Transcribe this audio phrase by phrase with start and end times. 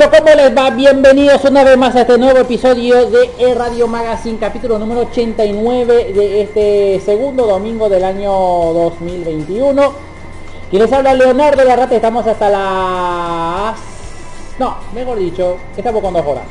[0.00, 0.32] ¿Qué tal amigachos?
[0.32, 0.70] ¿Cómo les va?
[0.70, 6.12] Bienvenidos una vez más a este nuevo episodio de E Radio Magazine, capítulo número 89
[6.14, 9.92] de este segundo domingo del año 2021.
[10.70, 13.78] Quien les habla Leonardo Larrate, estamos hasta las...
[14.58, 16.44] No, mejor dicho, estamos con dos horas.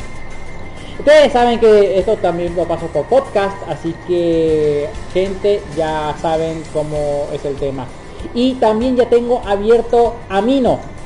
[1.00, 7.26] Ustedes saben que esto también lo paso por podcast, así que gente ya saben cómo
[7.34, 7.88] es el tema.
[8.36, 10.99] Y también ya tengo abierto Amino.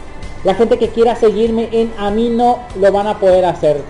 [0.43, 3.81] La gente que quiera seguirme en Amino lo van a poder hacer.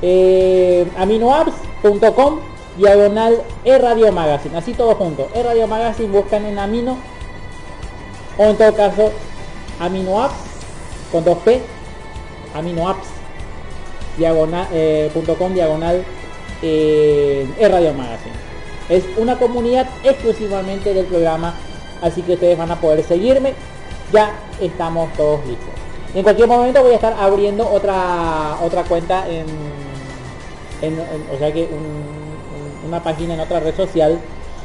[0.00, 2.38] Eh, aminoapps.com
[2.76, 4.56] diagonal e radio magazine.
[4.56, 5.28] Así todo junto.
[5.34, 6.98] E radio magazine buscan en amino.
[8.38, 9.10] O en todo caso
[9.80, 10.36] aminoapps
[11.10, 11.60] con 2p
[12.54, 13.08] aminoapps
[14.18, 15.10] diagonal eh,
[15.54, 16.04] diagonal
[16.62, 18.36] eh, e radio magazine.
[18.88, 21.54] Es una comunidad exclusivamente del programa
[22.02, 23.54] así que ustedes van a poder seguirme
[24.12, 25.68] ya estamos todos listos.
[26.14, 29.46] En cualquier momento voy a estar abriendo otra otra cuenta en,
[30.82, 30.98] en-
[31.34, 34.18] o sea que un- un- una página en otra red social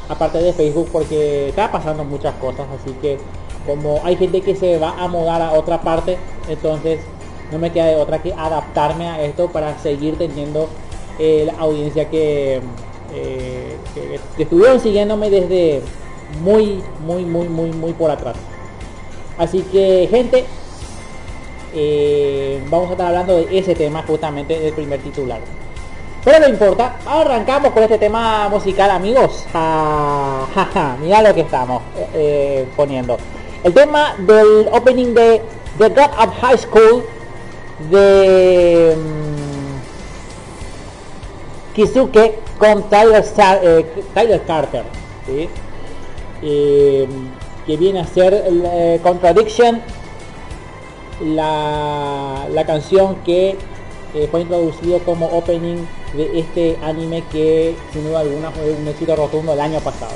[0.08, 3.18] aparte de Facebook porque está pasando muchas cosas así que
[3.66, 6.16] como hay gente que se va a mudar a otra parte
[6.48, 7.00] entonces
[7.50, 10.68] no me queda de otra que adaptarme a esto para seguir teniendo
[11.18, 12.60] eh, la audiencia eh,
[13.94, 15.82] que- que estuvieron siguiéndome desde
[16.42, 18.36] muy muy muy muy muy por atrás
[19.38, 20.44] así que gente
[21.74, 25.40] eh, vamos a estar hablando de ese tema justamente del primer titular
[26.24, 29.44] pero no importa, arrancamos con este tema musical amigos.
[29.52, 31.82] Ja, ja, ja, mira lo que estamos
[32.14, 33.16] eh, poniendo.
[33.64, 35.42] El tema del opening de
[35.78, 37.02] The God of High School
[37.90, 38.94] de
[41.74, 44.84] Kizuke con Tyler, Sar- eh, Tyler Carter,
[45.26, 45.48] ¿sí?
[47.66, 49.80] Que viene a ser eh, Contradiction,
[51.20, 53.56] la, la canción que
[54.14, 59.16] eh, fue introducido como opening de este anime que sin duda alguna fue un éxito
[59.16, 60.14] rotundo el año pasado.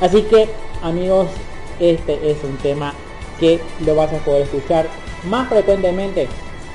[0.00, 0.48] Así que
[0.82, 1.28] amigos,
[1.78, 2.94] este es un tema
[3.38, 4.86] que lo vas a poder escuchar
[5.24, 6.28] más frecuentemente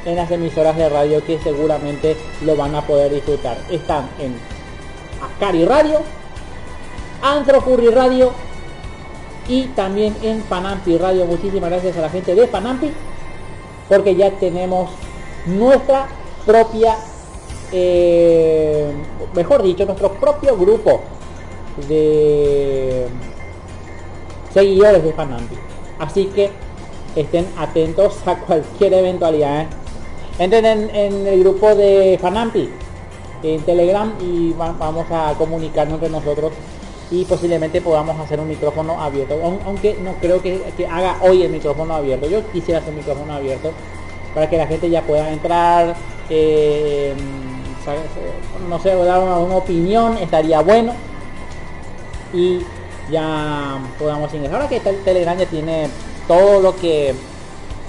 [0.05, 2.15] en las emisoras de radio que seguramente
[2.45, 3.57] lo van a poder disfrutar.
[3.69, 4.35] Están en
[5.21, 5.99] Ascari Radio,
[7.21, 8.31] Antropurri Radio
[9.47, 11.25] y también en Panampi Radio.
[11.25, 12.91] Muchísimas gracias a la gente de Panampi
[13.87, 14.89] porque ya tenemos
[15.45, 16.07] nuestra
[16.45, 16.97] propia,
[17.71, 18.91] eh,
[19.33, 21.01] mejor dicho, nuestro propio grupo
[21.87, 23.07] de
[24.53, 25.55] seguidores de Panampi.
[25.99, 26.49] Así que
[27.15, 29.61] estén atentos a cualquier eventualidad.
[29.61, 29.67] ¿eh?
[30.39, 32.69] Entren en, el grupo de Fanampi
[33.43, 36.51] en Telegram y va- vamos a comunicarnos entre nosotros
[37.09, 39.35] y posiblemente podamos hacer un micrófono abierto.
[39.43, 40.61] Aun- Aunque no creo que,
[40.91, 42.27] haga hoy el micrófono abierto.
[42.27, 43.71] Yo quisiera hacer micrófono abierto
[44.35, 45.95] para que la gente ya pueda entrar.
[46.29, 47.13] eh,
[48.69, 50.93] no sé, dar una, opinión, estaría bueno.
[52.33, 52.59] Y
[53.09, 54.57] ya podamos ingresar.
[54.61, 55.87] Ahora que el Telegram ya tiene
[56.27, 57.15] todo lo que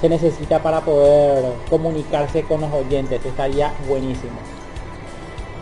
[0.01, 3.25] se necesita para poder comunicarse con los oyentes.
[3.27, 4.39] Estaría buenísimo.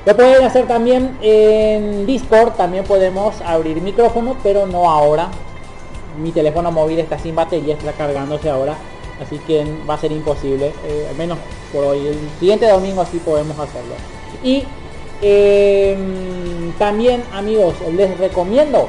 [0.07, 5.29] Lo pueden hacer también en Discord, también podemos abrir micrófono, pero no ahora.
[6.23, 8.77] Mi teléfono móvil está sin batería, está cargándose ahora,
[9.21, 11.39] así que va a ser imposible, eh, al menos
[11.73, 12.07] por hoy.
[12.07, 13.97] El siguiente domingo así podemos hacerlo.
[14.45, 14.63] Y
[15.23, 15.99] eh,
[16.79, 18.89] también amigos, les recomiendo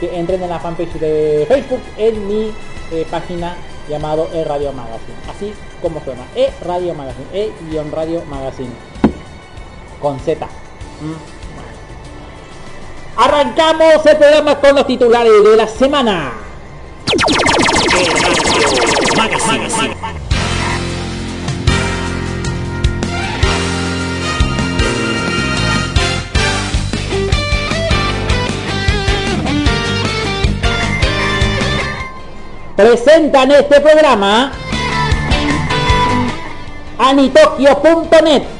[0.00, 2.52] que entren en la fanpage de Facebook en mi
[2.90, 3.56] eh, página
[3.88, 8.87] llamado E Radio Magazine, así como suena, E Radio Magazine, E-Radio Magazine
[10.00, 10.46] con Z.
[10.46, 11.38] Mm.
[13.20, 16.32] Arrancamos el programa con los titulares de la semana.
[32.76, 34.52] Presentan este programa
[36.98, 38.57] anitokyo.net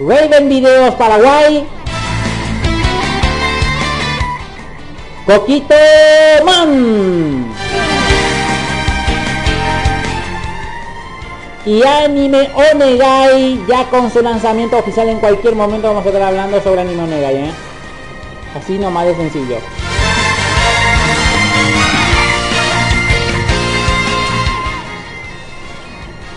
[0.00, 1.66] Raven Videos Paraguay.
[5.26, 5.74] Coquito
[6.44, 7.52] Man.
[11.66, 16.62] Y Anime Onegai ya con su lanzamiento oficial en cualquier momento vamos a estar hablando
[16.62, 17.50] sobre Anime Onegai, ¿eh?
[18.56, 19.58] Así nomás de sencillo.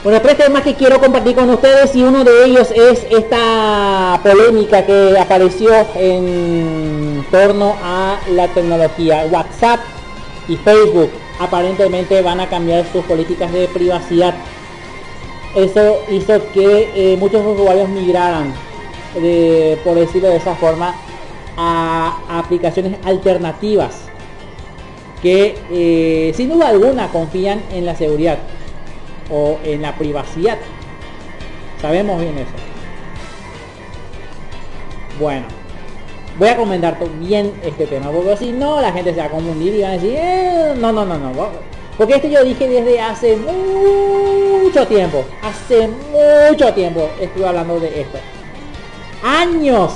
[0.03, 4.85] Bueno, tres temas que quiero compartir con ustedes y uno de ellos es esta polémica
[4.85, 9.25] que apareció en torno a la tecnología.
[9.31, 9.79] WhatsApp
[10.49, 14.33] y Facebook aparentemente van a cambiar sus políticas de privacidad.
[15.55, 18.53] Eso hizo que eh, muchos usuarios migraran,
[19.85, 20.95] por decirlo de esa forma,
[21.55, 24.01] a aplicaciones alternativas
[25.21, 28.39] que eh, sin duda alguna confían en la seguridad
[29.33, 30.57] o en la privacidad.
[31.81, 32.51] Sabemos bien eso.
[35.19, 35.45] Bueno,
[36.37, 39.73] voy a comentar bien este tema, porque si no la gente se va a confundir
[39.75, 41.33] y va a decir, "Eh, no, no, no, no.
[41.35, 41.51] va-".
[41.97, 45.87] Porque esto yo dije desde hace mucho tiempo, hace
[46.49, 48.17] mucho tiempo estuve hablando de esto.
[49.23, 49.93] Años.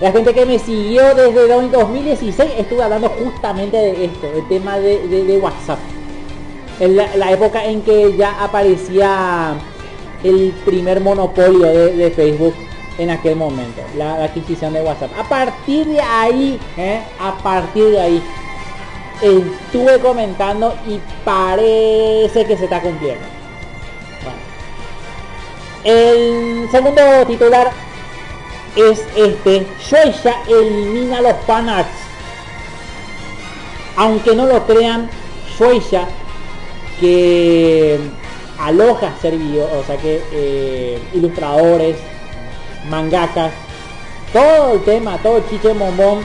[0.00, 4.78] La gente que me siguió desde el 2016 estuve hablando justamente de esto, el tema
[4.78, 5.78] de- de WhatsApp
[6.80, 9.54] en la, época en que ya aparecía
[10.24, 12.54] el primer monopolio de, Facebook
[12.98, 15.10] en aquel momento, la, adquisición de WhatsApp.
[15.18, 17.02] A partir de ahí, ¿eh?
[17.20, 18.22] a partir de ahí,
[19.20, 23.24] estuve comentando y parece que se está cumpliendo.
[25.84, 27.70] El segundo titular
[28.76, 31.90] es este, Shueisha elimina los fanarts.
[33.96, 35.10] Aunque no lo crean,
[35.58, 36.06] Shueisha
[37.00, 37.98] que
[38.58, 41.96] aloja servidores, o sea que eh, ilustradores,
[42.88, 43.52] mangakas,
[44.32, 46.20] todo el tema, todo el chiche bombón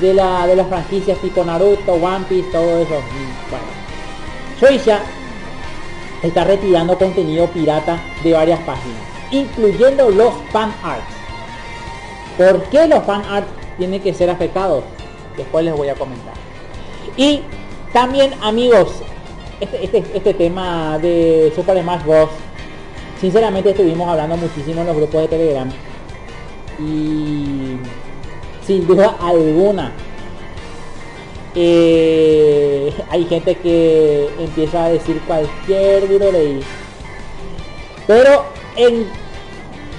[0.00, 3.00] de la de las franquicias tipo Naruto, One Piece, todo eso.
[3.50, 3.66] Bueno,
[4.60, 5.00] Shueisha
[6.22, 11.04] está retirando contenido pirata de varias páginas, incluyendo los fan arts.
[12.36, 13.48] ¿Por qué los fan arts
[13.78, 14.84] tienen que ser afectados?
[15.36, 16.34] Después les voy a comentar.
[17.16, 17.42] Y
[17.92, 18.88] también amigos,
[19.60, 22.30] este, este, este tema de Super Smash Bros.
[23.20, 25.68] sinceramente estuvimos hablando muchísimo en los grupos de Telegram.
[26.78, 27.76] Y
[28.64, 29.92] sin duda alguna
[31.54, 36.62] eh, hay gente que empieza a decir cualquier ley
[38.06, 38.44] pero
[38.76, 39.06] en,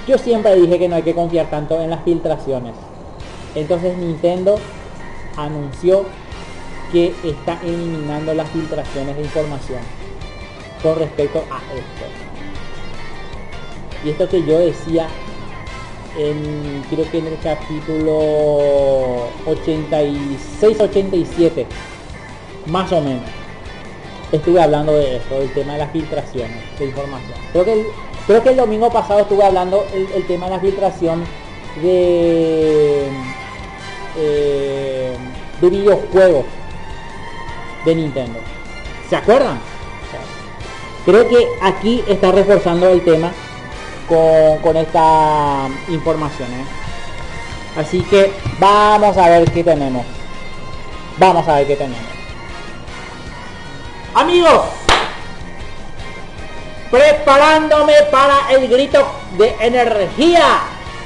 [0.07, 2.73] yo siempre dije que no hay que confiar tanto en las filtraciones.
[3.53, 4.55] Entonces Nintendo
[5.37, 6.05] anunció
[6.91, 9.79] que está eliminando las filtraciones de información
[10.81, 12.05] con respecto a esto.
[14.03, 15.07] Y esto que yo decía
[16.17, 21.65] en creo que en el capítulo 86-87,
[22.67, 23.29] más o menos,
[24.31, 27.37] estuve hablando de esto, del tema de las filtraciones de información.
[27.51, 27.85] Creo que el,
[28.25, 31.23] creo que el domingo pasado estuve hablando el, tema de la filtración
[31.81, 33.07] de,
[34.17, 35.15] eh,
[35.61, 36.45] de videojuegos
[37.85, 38.39] de Nintendo.
[39.09, 39.59] ¿Se acuerdan?
[41.05, 43.31] Creo que aquí está reforzando el tema
[44.07, 46.49] con, esta información.
[46.49, 47.79] ¿eh?
[47.79, 50.05] Así que vamos a ver qué tenemos.
[51.17, 52.03] Vamos a ver qué tenemos.
[54.13, 54.65] Amigos,
[56.91, 59.05] preparándome para el grito
[59.37, 60.61] de energía.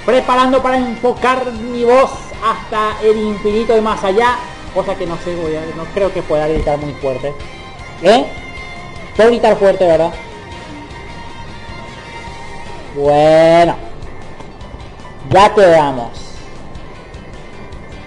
[0.05, 2.11] Preparando para enfocar mi voz
[2.43, 4.37] hasta el infinito y más allá.
[4.73, 7.33] Cosa que no sé, voy a, no creo que pueda gritar muy fuerte.
[8.01, 8.25] ¿Eh?
[9.15, 10.13] Puedo gritar fuerte, ¿verdad?
[12.95, 13.75] Bueno.
[15.29, 16.09] Ya quedamos.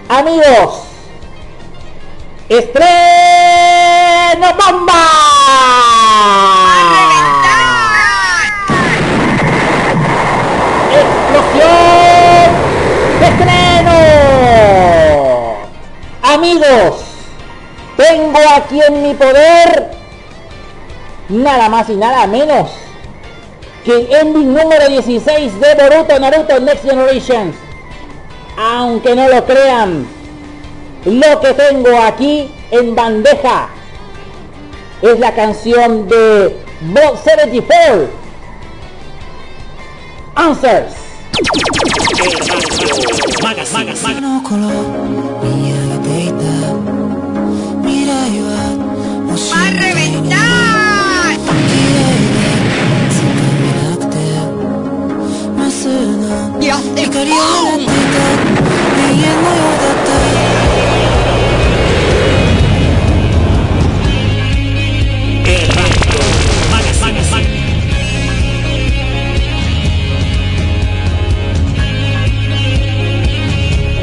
[0.09, 0.83] Amigos.
[2.47, 2.87] Estreno
[4.55, 5.03] bomba.
[10.93, 12.55] Explosión
[13.21, 14.96] estreno.
[16.37, 17.01] Amigos.
[17.97, 19.89] Tengo aquí en mi poder
[21.29, 22.69] nada más y nada menos
[23.83, 27.51] que el ending número 16 de Boruto Naruto Next Generation.
[28.55, 30.05] Aunque no lo crean,
[31.05, 33.69] lo que tengo aquí en bandeja
[35.01, 38.09] es la canción de Bob 74
[40.35, 40.93] Answers.
[49.53, 50.47] ¡A reventar!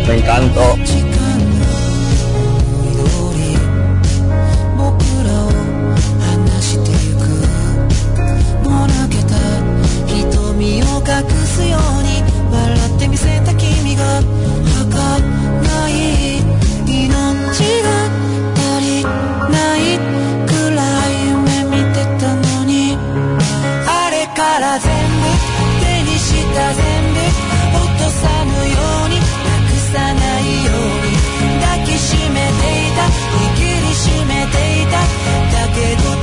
[0.06, 0.93] Me encantó.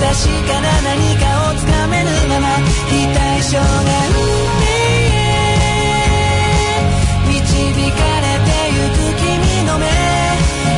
[0.02, 0.18] 確
[0.48, 2.58] かな何かをつかめぬまま
[2.90, 4.32] 非対称年
[7.92, 9.86] かれてゆく君の目。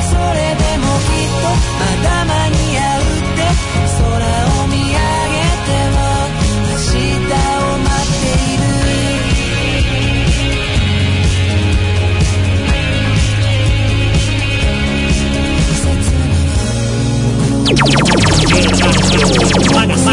[0.04, 1.48] それでもきっと
[1.80, 2.43] まだまだ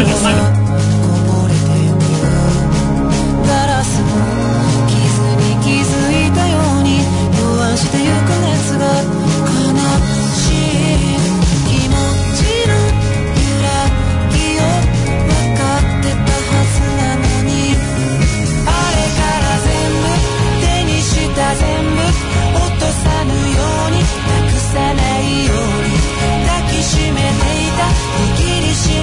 [0.00, 0.59] れて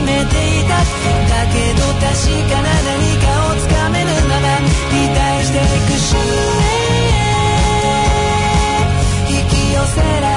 [0.09, 0.73] めていた。
[1.29, 2.09] だけど確
[2.49, 4.47] かな何かをつかめるまま
[4.91, 7.29] 期待していく終焉
[9.29, 10.28] 引き寄せられ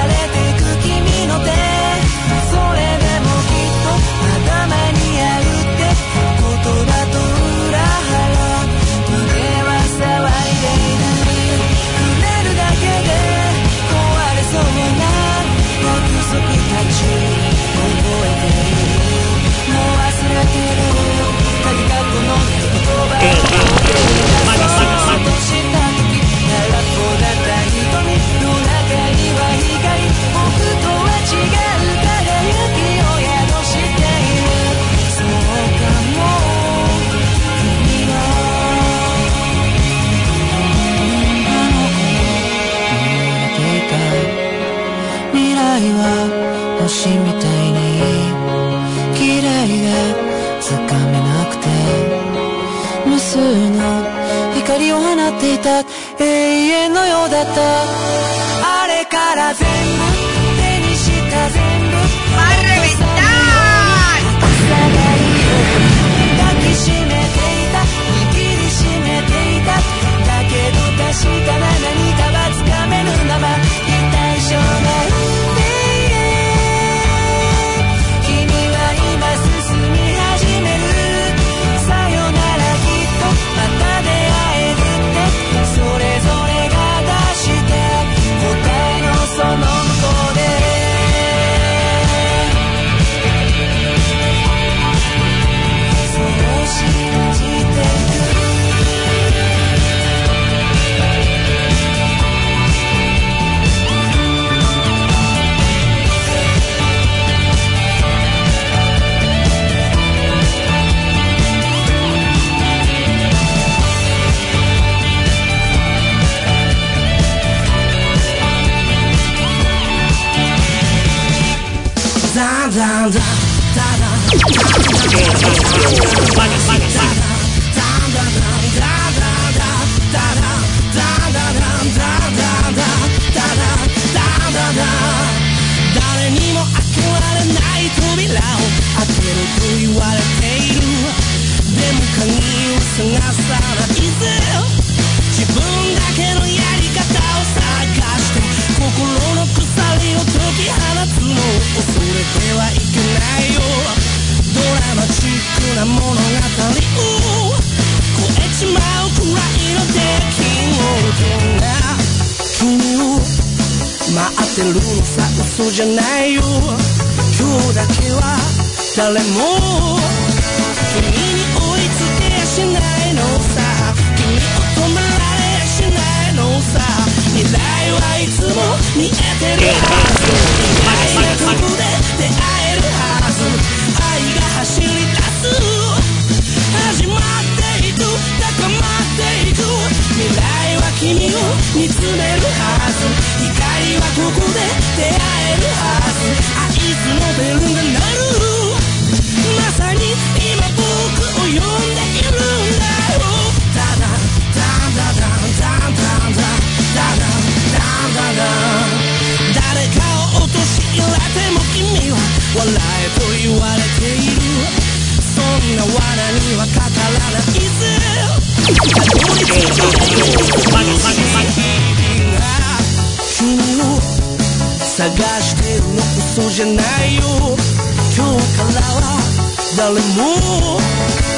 [229.81, 230.13] 誰も君に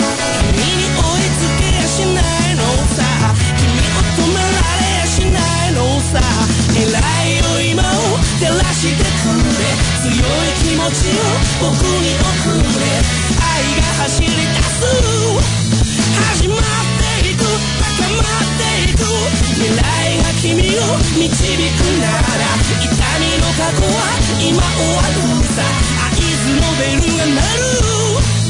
[0.03, 2.99] 追いつけやしないのさ。
[3.55, 5.79] 君を止められやしないの
[6.11, 6.19] さ。
[6.75, 6.83] 偉
[7.23, 9.07] いよ今を照らしてく
[9.47, 9.63] れ。
[10.03, 11.31] 強い気持ちを
[11.63, 12.99] 僕に送れ。
[13.39, 14.91] 愛が走り出す。
[16.35, 16.59] 始まっ
[17.23, 17.47] ていく。
[17.47, 19.07] 高まっていく。
[19.55, 22.51] 未来が君を導くなら。
[22.83, 24.03] 痛みの過去は
[24.41, 26.12] 今終わるさ。
[26.77, 28.42] でるがなる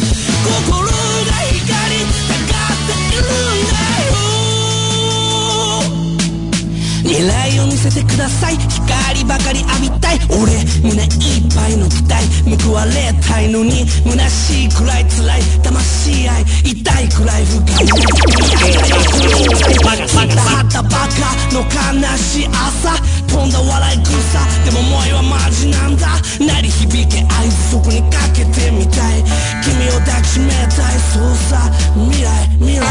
[7.13, 8.57] 未来を見せてください。
[8.57, 10.19] 光ばかり浴びたい。
[10.33, 12.25] 俺胸いっぱいの期待。
[12.65, 15.41] 報われたいのに虚しいくらい辛い。
[15.61, 17.85] 魂愛痛いくらい深い。
[19.85, 19.93] ま
[20.71, 22.97] たバカの悲しい朝。
[23.27, 24.41] 飛んだ笑い草。
[24.65, 26.17] でも思いはマジなんだ。
[26.39, 29.23] 鳴り響け合図そこにかけてみたい。
[29.61, 32.83] 君を抱きしめたいそうさ未来未来。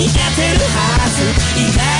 [0.00, 1.60] に当てるはず。
[1.60, 1.99] 意外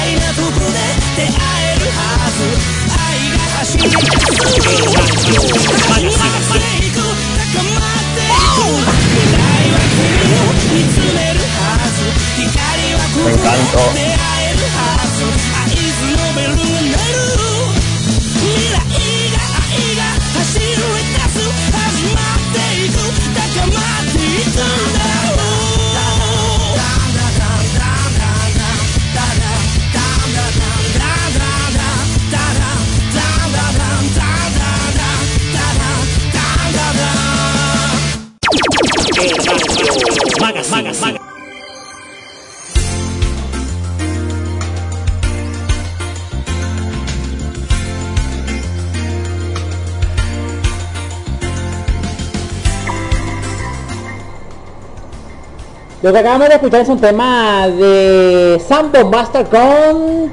[56.02, 60.32] Lo que acabamos de escuchar es un tema de Sampo Master con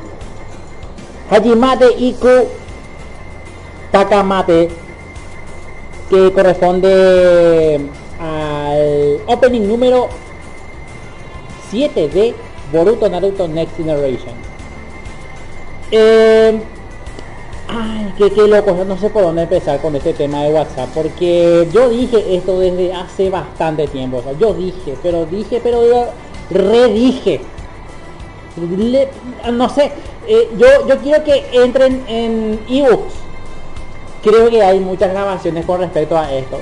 [1.30, 2.48] Hajimate Iku
[3.92, 4.70] Takamate
[6.10, 7.82] que corresponde
[8.18, 10.08] al opening número
[11.70, 12.34] 7 de
[12.72, 14.36] Boruto Naruto Next Generation.
[15.92, 16.62] Eh,
[18.20, 21.90] ay, qué, loco, no sé por dónde empezar con este tema de WhatsApp, porque yo
[21.90, 25.82] dije esto desde hace bastante tiempo, o sea, yo dije, pero dije, pero
[26.50, 27.42] redije.
[29.54, 29.92] No sé,
[30.28, 33.14] eh, yo, yo quiero que entren en ebooks.
[34.24, 36.60] Creo que hay muchas grabaciones con respecto a esto.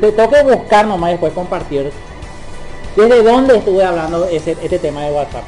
[0.00, 1.92] Te tengo que buscar nomás y después compartir
[2.96, 5.44] desde dónde estuve hablando ese, este tema de WhatsApp.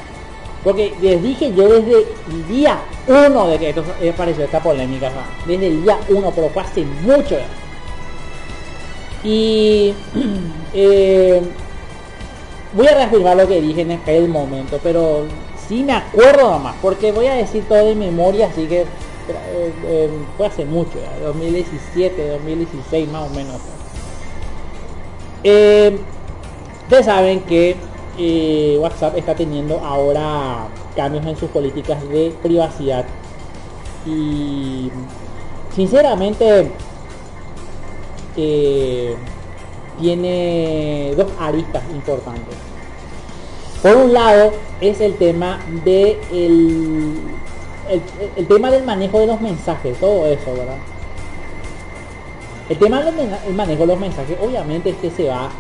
[0.65, 5.11] Porque les dije yo desde el día 1 de que esto apareció esta polémica,
[5.47, 7.37] desde el día 1, pero fue hace mucho.
[9.23, 9.95] Y
[10.75, 11.43] eh,
[12.75, 15.27] voy a reafirmar lo que dije en aquel momento, pero
[15.69, 20.11] sí me acuerdo nomás, porque voy a decir todo de memoria, así que eh, eh,
[20.37, 23.57] fue hace mucho, ya, 2017, 2016 más o menos.
[25.45, 25.99] Eh,
[26.85, 27.77] ustedes saben que
[28.19, 33.05] eh, WhatsApp está teniendo ahora cambios en sus políticas de privacidad
[34.05, 34.91] y
[35.75, 36.71] sinceramente
[38.37, 39.15] eh,
[40.01, 42.57] tiene dos aristas importantes.
[43.83, 46.19] Por un lado es el tema de
[48.37, 50.79] el, tema del manejo de los mensajes, todo eso, ¿verdad?
[52.69, 55.51] El tema del manejo de los mensajes, obviamente este se va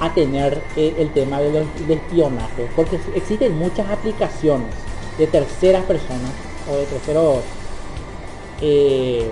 [0.00, 4.68] a tener eh, el tema de los- del espionaje, porque existen muchas aplicaciones
[5.18, 6.30] de terceras personas
[6.70, 7.38] o de terceros
[8.60, 9.30] eh,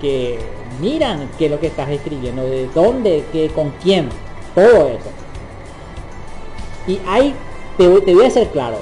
[0.00, 0.38] que
[0.80, 4.08] miran qué es lo que estás escribiendo, de dónde, qué, con quién,
[4.54, 5.10] todo eso.
[6.86, 7.34] Y hay,
[7.78, 8.78] te voy a ser claro.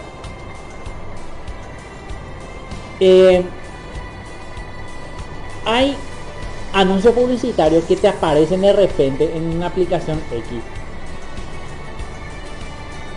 [3.01, 3.43] Eh,
[5.65, 5.97] hay
[6.73, 10.43] anuncios publicitarios que te aparecen de repente en una aplicación X.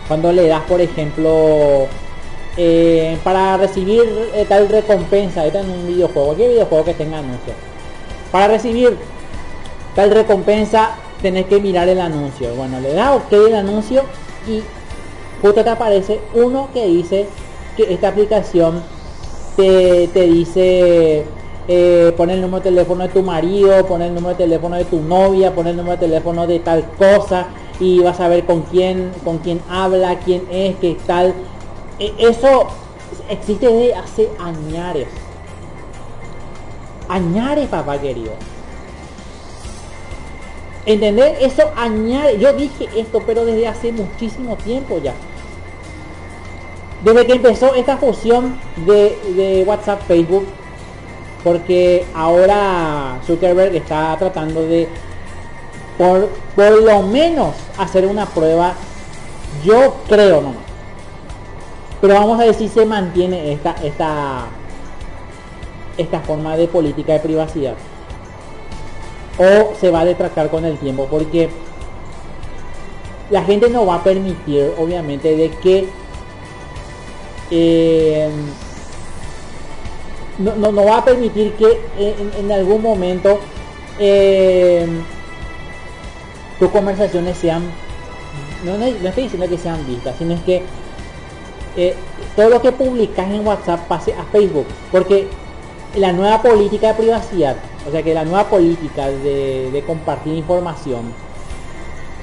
[0.07, 1.87] Cuando le das, por ejemplo,
[2.57, 7.55] eh, para recibir eh, tal recompensa, está en un videojuego, cualquier videojuego que tenga anuncios.
[8.31, 8.97] Para recibir
[9.95, 12.53] tal recompensa, tenés que mirar el anuncio.
[12.55, 14.03] Bueno, le das OK el anuncio
[14.47, 14.61] y
[15.41, 17.27] justo te aparece uno que dice
[17.75, 18.83] que esta aplicación
[19.55, 21.25] te, te dice
[21.67, 24.99] eh, el número de teléfono de tu marido, pon el número de teléfono de tu
[25.01, 27.47] novia, pon el número de teléfono de tal cosa
[27.79, 31.33] y vas a ver con quién, con quién habla, quién es, qué tal.
[31.99, 32.67] E- Eso
[33.29, 35.07] existe desde hace añares.
[37.09, 38.31] Añares, papá querido.
[40.85, 41.37] ¿Entender?
[41.41, 42.37] Eso añade.
[42.39, 45.13] Yo dije esto, pero desde hace muchísimo tiempo ya.
[47.03, 50.45] Desde que empezó esta fusión de, de WhatsApp Facebook,
[51.43, 54.87] porque ahora Zuckerberg está tratando de
[55.97, 58.73] por, por lo menos hacer una prueba,
[59.63, 60.63] yo creo nomás.
[62.01, 64.45] Pero vamos a ver si se mantiene esta, esta,
[65.97, 67.75] esta forma de política de privacidad.
[69.37, 71.49] O se va a detracar con el tiempo, porque
[73.29, 75.87] la gente no va a permitir, obviamente, de que
[77.51, 78.29] eh,
[80.37, 83.39] no, no, no va a permitir que en, en algún momento
[83.99, 84.87] eh,
[86.59, 87.63] tus conversaciones sean
[88.63, 90.63] no, no, estoy diciendo que sean vistas sino es que
[91.77, 91.95] eh,
[92.35, 95.27] todo lo que publicas en WhatsApp pase a Facebook porque
[95.95, 97.55] la nueva política de privacidad
[97.87, 101.13] o sea que la nueva política de, de compartir información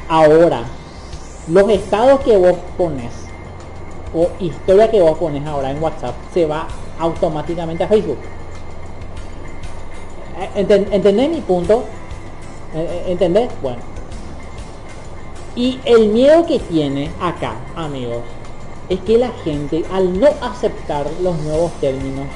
[0.09, 0.63] ahora
[1.49, 3.11] los estados que vos pones
[4.15, 6.67] o historia que vos pones ahora en WhatsApp se va
[6.99, 8.19] automáticamente a Facebook.
[10.39, 11.85] Eh, enten- ¿Entendés mi punto?
[12.75, 13.49] Eh, ¿Entendés?
[13.63, 13.79] Bueno.
[15.55, 18.23] Y el miedo que tiene acá, amigos,
[18.89, 22.27] es que la gente al no aceptar los nuevos términos,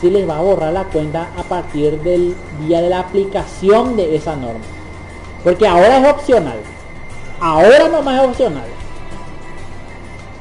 [0.00, 2.34] se les va a borrar la cuenta a partir del
[2.66, 4.64] día de la aplicación de esa norma.
[5.44, 6.58] Porque ahora es opcional.
[7.40, 8.66] Ahora nomás es opcional.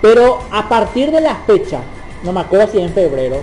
[0.02, 1.82] Pero a partir de la fecha,
[2.24, 3.42] no me acuerdo si en febrero,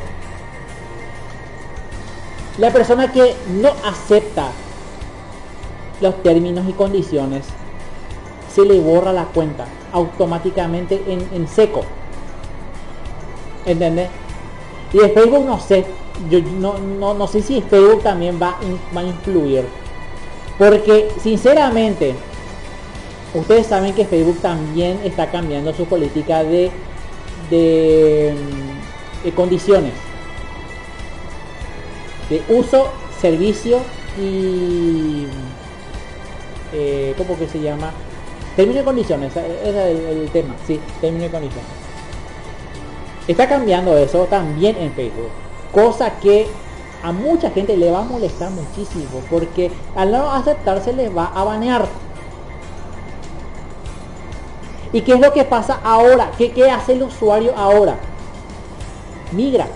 [2.58, 4.48] la persona que no acepta
[6.00, 7.44] los términos y condiciones
[8.64, 11.82] le borra la cuenta automáticamente en, en seco.
[13.66, 14.08] ¿Entendés?
[14.92, 15.84] Y de Facebook no sé,
[16.30, 18.56] yo no, no, no sé si Facebook también va,
[18.96, 19.64] va a influir.
[20.58, 22.14] Porque sinceramente,
[23.34, 26.70] ustedes saben que Facebook también está cambiando su política de,
[27.50, 29.92] de, mm, de condiciones.
[32.28, 32.88] De uso,
[33.20, 33.78] servicio
[34.20, 35.26] y...
[36.74, 37.92] Eh, ¿Cómo que se llama?
[38.58, 41.70] Término y condiciones, ese era el, el tema, sí, término y condiciones.
[43.28, 45.30] Está cambiando eso también en Facebook.
[45.72, 46.48] Cosa que
[47.04, 49.22] a mucha gente le va a molestar muchísimo.
[49.30, 51.86] Porque al no aceptarse les va a banear.
[54.92, 56.32] ¿Y qué es lo que pasa ahora?
[56.36, 57.94] ¿Qué, qué hace el usuario ahora?
[59.30, 59.68] Migra.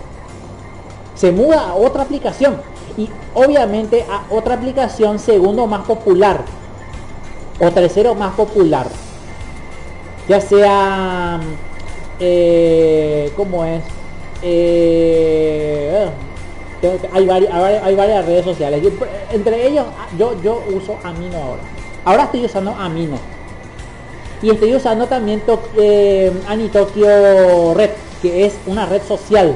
[1.14, 2.60] Se muda a otra aplicación.
[2.96, 6.40] Y obviamente a otra aplicación segundo más popular.
[7.60, 8.86] O tercero más popular.
[10.28, 11.40] Ya sea
[12.20, 13.82] eh, ¿cómo es?
[14.42, 16.06] Eh,
[16.80, 18.82] que- hay, vari- hay vari- hay varias redes sociales.
[18.82, 18.90] Yo,
[19.32, 19.86] entre ellos,
[20.18, 21.62] yo, yo uso Amino ahora.
[22.04, 23.16] Ahora estoy usando Amino.
[24.42, 29.54] Y estoy usando también to eh, Anitokyo Red, que es una red social.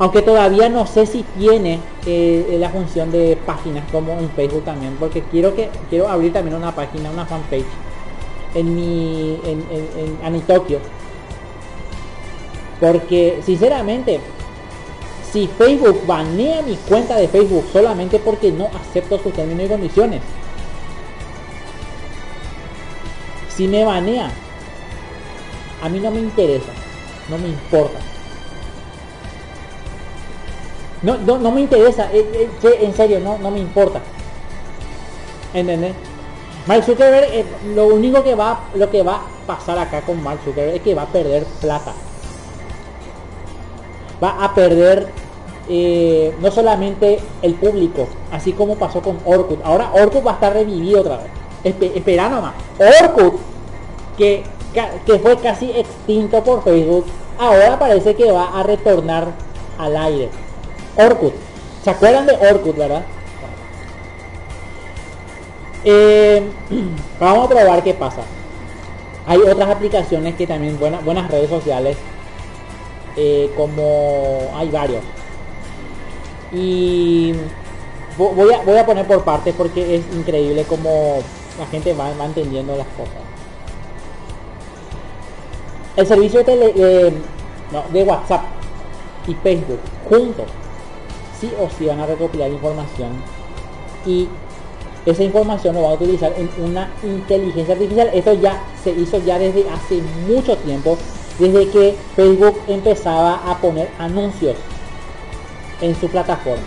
[0.00, 4.96] Aunque todavía no sé si tiene eh, la función de páginas como en Facebook también,
[4.98, 7.66] porque quiero que quiero abrir también una página, una fanpage
[8.54, 10.78] en mi en, en, en Anitokyo.
[12.78, 14.20] Porque sinceramente,
[15.32, 20.22] si Facebook banea mi cuenta de Facebook solamente porque no acepto sus términos y condiciones,
[23.48, 24.30] si me banea,
[25.82, 26.70] a mí no me interesa,
[27.28, 27.98] no me importa.
[31.02, 34.00] No, no, no me interesa, eh, eh, en serio, no, no me importa.
[35.54, 35.94] ¿Entendés?
[36.66, 40.40] Mark Zuckerberg, eh, lo único que va, lo que va a pasar acá con Mark
[40.44, 41.92] Zuckerberg es que va a perder plata.
[44.22, 45.08] Va a perder
[45.68, 49.60] eh, no solamente el público, así como pasó con Orkut.
[49.64, 51.26] Ahora Orkut va a estar revivido otra vez.
[51.64, 52.54] Espe- espera nomás.
[53.02, 53.34] Orkut,
[54.16, 54.42] que,
[55.06, 57.06] que fue casi extinto por Facebook,
[57.38, 59.28] ahora parece que va a retornar
[59.78, 60.28] al aire.
[60.98, 61.32] Orkut.
[61.82, 63.04] ¿Se acuerdan de Orkut, verdad?
[65.84, 66.42] Eh,
[67.20, 68.22] vamos a probar qué pasa.
[69.26, 71.96] Hay otras aplicaciones que también buenas buenas redes sociales
[73.16, 75.02] eh, como hay varios
[76.50, 77.32] y
[78.16, 81.18] vo- voy a, voy a poner por partes porque es increíble como
[81.58, 83.20] la gente va, va entendiendo las cosas
[85.96, 87.12] el servicio de, de-
[87.70, 88.44] no, de WhatsApp
[89.26, 90.46] y Facebook juntos
[91.40, 93.10] sí o sí van a recopilar información
[94.06, 94.28] y
[95.06, 98.10] esa información lo van a utilizar en una inteligencia artificial.
[98.12, 100.98] Esto ya se hizo ya desde hace mucho tiempo,
[101.38, 104.56] desde que Facebook empezaba a poner anuncios
[105.80, 106.64] en su plataforma.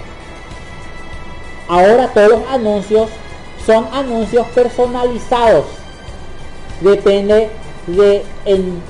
[1.68, 3.10] Ahora todos los anuncios
[3.66, 5.66] son anuncios personalizados.
[6.82, 7.50] Depende
[7.86, 8.24] de,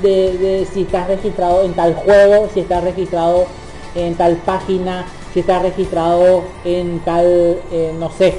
[0.01, 3.47] de si estás registrado en tal juego, si estás registrado
[3.95, 8.35] en tal página, si estás registrado en tal, eh, no sé.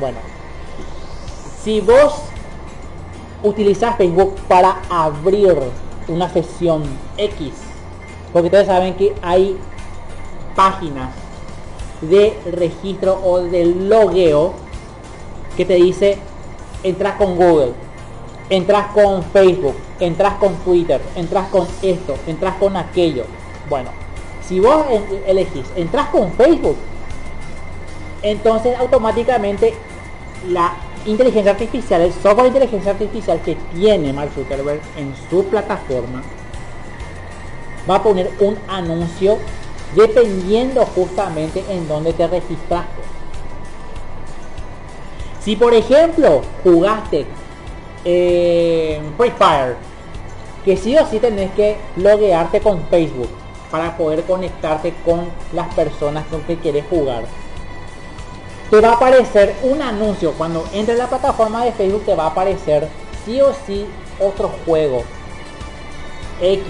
[0.00, 0.18] Bueno,
[1.62, 2.22] si vos
[3.42, 5.56] utilizas Facebook para abrir
[6.08, 6.82] una sesión
[7.16, 7.52] X,
[8.32, 9.56] porque ustedes saben que hay
[10.54, 11.10] páginas
[12.00, 14.54] de registro o de logueo
[15.56, 16.18] que te dice
[16.82, 17.72] entras con Google,
[18.50, 23.24] entras con Facebook, entras con Twitter, entras con esto, entras con aquello.
[23.68, 23.90] Bueno,
[24.52, 26.76] si vos en- elegís entras con Facebook,
[28.20, 29.72] entonces automáticamente
[30.50, 30.74] la
[31.06, 36.22] inteligencia artificial, el software de inteligencia artificial que tiene Mark Zuckerberg en su plataforma,
[37.88, 39.38] va a poner un anuncio
[39.96, 43.00] dependiendo justamente en donde te registraste.
[45.40, 47.24] Si por ejemplo jugaste
[48.04, 49.76] eh, Free Fire,
[50.62, 53.30] que sí o sí tenés que loguearte con Facebook
[53.72, 57.24] para poder conectarte con las personas con que quieres jugar.
[58.70, 62.24] Te va a aparecer un anuncio cuando entres a la plataforma de Facebook te va
[62.24, 62.86] a aparecer
[63.24, 63.86] sí o sí
[64.20, 65.02] otro juego
[66.40, 66.62] X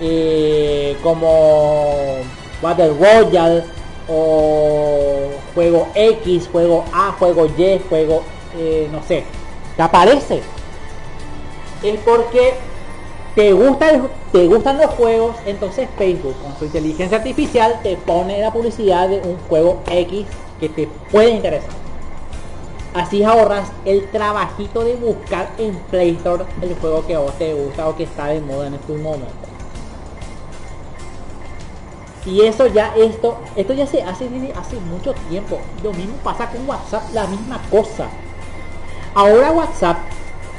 [0.00, 2.18] eh, como
[2.62, 3.64] Battle Royale
[4.08, 8.22] o juego X, juego A, juego Y, juego
[8.56, 9.24] eh, no sé,
[9.76, 10.42] te aparece.
[11.82, 12.54] Es porque
[13.34, 18.40] te, gusta el- te gustan los juegos, entonces Facebook con su inteligencia artificial te pone
[18.40, 20.26] la publicidad de un juego X
[20.60, 21.70] que te puede interesar.
[22.94, 27.88] Así ahorras el trabajito de buscar en Play Store el juego que vos te gusta
[27.88, 29.48] o que está de moda en estos momentos.
[32.26, 35.58] Y eso ya, esto, esto ya se hace hace mucho tiempo.
[35.82, 38.08] Lo mismo pasa con WhatsApp, la misma cosa.
[39.14, 39.98] Ahora WhatsApp,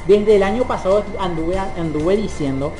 [0.08, 2.71] desde el año pasado anduve, anduve diciendo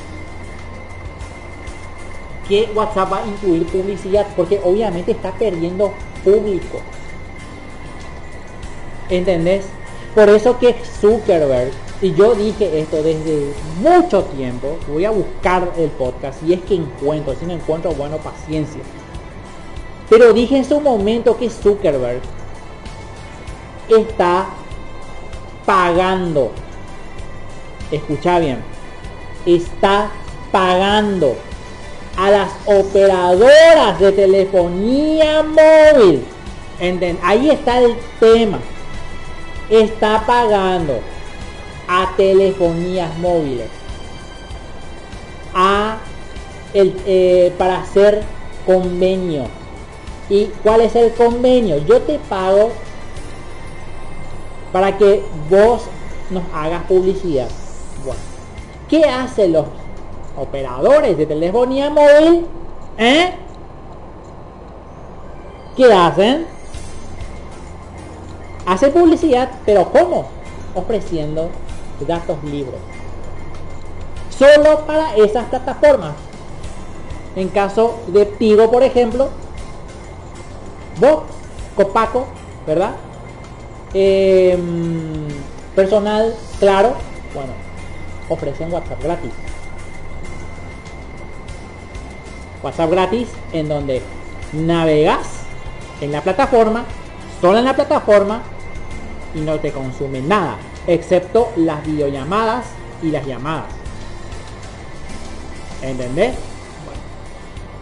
[2.50, 6.82] que WhatsApp va a incluir publicidad porque obviamente está perdiendo público.
[9.08, 9.66] ¿Entendés?
[10.16, 15.90] Por eso que Zuckerberg, y yo dije esto desde mucho tiempo, voy a buscar el
[15.92, 18.82] podcast y es que encuentro, si no encuentro, bueno, paciencia.
[20.10, 22.22] Pero dije en su momento que Zuckerberg
[23.88, 24.48] está
[25.68, 26.52] pagando,
[27.92, 28.64] escucha bien,
[29.46, 30.10] está
[30.52, 31.36] pagando
[32.20, 36.26] a las operadoras de telefonía móvil.
[37.24, 38.60] Ahí está el tema.
[39.70, 41.00] Está pagando
[41.88, 43.70] a telefonías móviles.
[45.54, 46.00] A
[46.74, 48.24] el, eh, para hacer
[48.66, 49.46] convenio.
[50.30, 52.72] Y cuál es el convenio yo te pago
[54.74, 55.84] para que vos
[56.30, 57.48] nos hagas publicidad.
[58.06, 58.30] Bueno
[58.90, 59.68] qué hacen los
[60.40, 62.48] operadores de telefonía móvil
[63.02, 63.34] ¿Eh?
[65.78, 66.46] ¿Qué hacen?
[68.66, 70.28] Hace publicidad, pero ¿cómo?
[70.76, 71.50] Ofreciendo
[72.06, 72.82] datos libres.
[74.30, 76.14] Solo para esas plataformas.
[77.38, 79.30] En caso de Tigo, por ejemplo,
[81.00, 81.24] Vox,
[81.78, 82.26] Copaco,
[82.68, 82.96] ¿verdad?
[83.94, 85.30] Em,
[85.74, 86.96] personal, claro,
[87.34, 87.54] bueno,
[88.28, 89.49] ofrecen WhatsApp gratis.
[92.64, 94.02] WhatsApp gratis en donde
[94.54, 95.44] navegas
[96.02, 96.86] en la plataforma,
[97.42, 98.42] solo en la plataforma
[99.34, 102.66] y no te consume nada, excepto las videollamadas
[103.02, 103.66] y las llamadas.
[105.82, 106.36] ¿Entendés?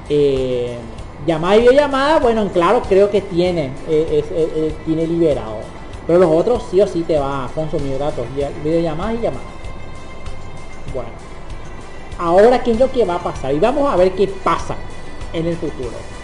[0.09, 0.77] Eh,
[1.25, 5.59] llamada y videollamada, bueno, en claro creo que tiene, eh, tiene liberado.
[6.05, 8.25] Pero los otros sí o sí te va a consumir datos,
[8.63, 9.47] videollamadas y llamadas.
[10.93, 11.09] Bueno,
[12.19, 14.75] ahora qué es lo que va a pasar y vamos a ver qué pasa
[15.33, 16.17] en el futuro.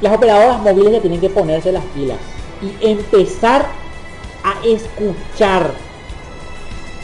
[0.00, 2.18] las operadoras móviles ya tienen que ponerse las pilas
[2.62, 3.66] y empezar
[4.42, 5.72] a escuchar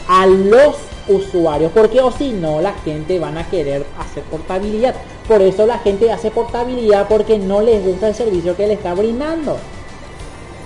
[0.07, 4.95] a los usuarios porque o si no la gente van a querer hacer portabilidad
[5.27, 8.93] por eso la gente hace portabilidad porque no les gusta el servicio que le está
[8.93, 9.57] brindando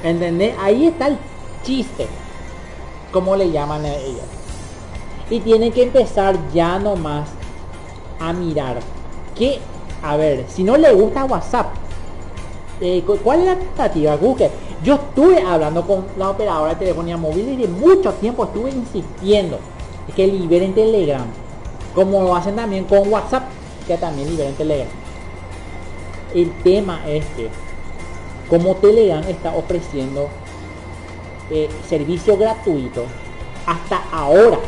[0.04, 0.56] ¿entendés?
[0.60, 1.17] ahí está el
[1.63, 2.08] chiste
[3.12, 4.24] como le llaman a ellos
[5.30, 7.30] y tienen que empezar ya nomás
[8.19, 8.80] a mirar
[9.38, 9.59] que
[10.03, 11.68] a ver si no le gusta whatsapp
[12.84, 14.16] eh, ¿Cuál es la tentativa?
[14.16, 14.49] Google.
[14.84, 19.59] Yo estuve hablando con la operadora de telefonía móvil y de mucho tiempo estuve insistiendo
[20.16, 21.28] que liberen Telegram.
[21.93, 23.43] Como lo hacen también con WhatsApp,
[23.86, 24.88] que también liberen Telegram.
[26.34, 27.49] El tema es que
[28.49, 30.28] como Telegram está ofreciendo
[31.52, 33.06] eh, servicio gratuito,
[33.66, 34.60] hasta ahora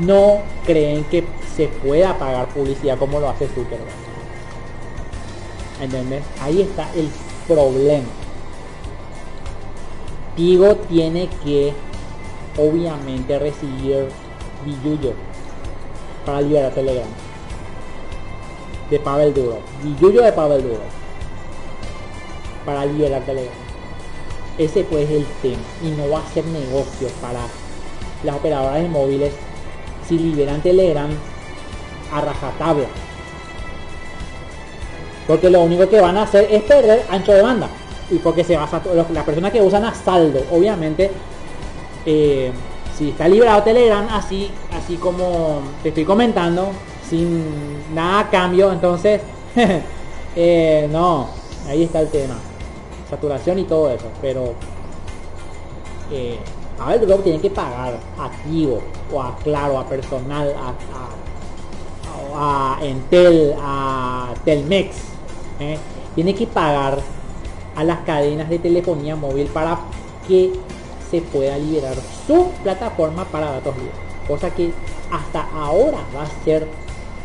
[0.00, 1.24] no creen que
[1.54, 4.04] se pueda pagar publicidad como lo hace Zuckerberg.
[5.80, 6.22] ¿Entendés?
[6.40, 7.08] Ahí está el
[7.46, 8.08] problema.
[10.36, 11.72] Tigo tiene que
[12.56, 14.08] obviamente recibir
[14.64, 15.12] billuyo
[16.24, 17.06] para liberar Telegram.
[18.90, 19.58] De Pavel Duro.
[19.82, 20.80] Billuyo de Pavel Duro.
[22.64, 23.63] Para liberar Telegram.
[24.58, 25.62] Ese pues es el tema.
[25.82, 27.40] Y no va a ser negocio para
[28.22, 29.32] las operadoras de móviles
[30.08, 31.10] si liberan Telegram
[32.12, 32.86] a rajatabla.
[35.26, 37.68] Porque lo único que van a hacer es perder ancho de banda.
[38.10, 41.10] Y porque se basa las personas que usan a saldo, obviamente,
[42.04, 42.52] eh,
[42.96, 46.68] si está liberado Telegram, así, así como te estoy comentando,
[47.08, 49.22] sin nada a cambio, entonces,
[50.36, 51.28] eh, no,
[51.66, 52.36] ahí está el tema.
[53.08, 54.54] Saturación y todo eso, pero
[56.10, 56.38] eh,
[56.78, 58.80] a ver, luego tienen que pagar activo
[59.12, 60.74] o a Claro, a personal, a,
[62.36, 64.96] a, a Entel, a Telmex
[65.60, 65.78] ¿eh?
[66.14, 66.98] tiene que pagar
[67.76, 69.78] a las cadenas de telefonía móvil para
[70.26, 70.52] que
[71.10, 71.96] se pueda liberar
[72.26, 73.94] su plataforma para datos libres.
[74.26, 74.72] Cosa que
[75.10, 76.66] hasta ahora va a ser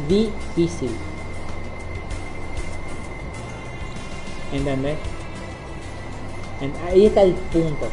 [0.08, 0.92] difícil.
[4.52, 4.98] ¿Entendés?
[6.88, 7.88] Ahí está el punto.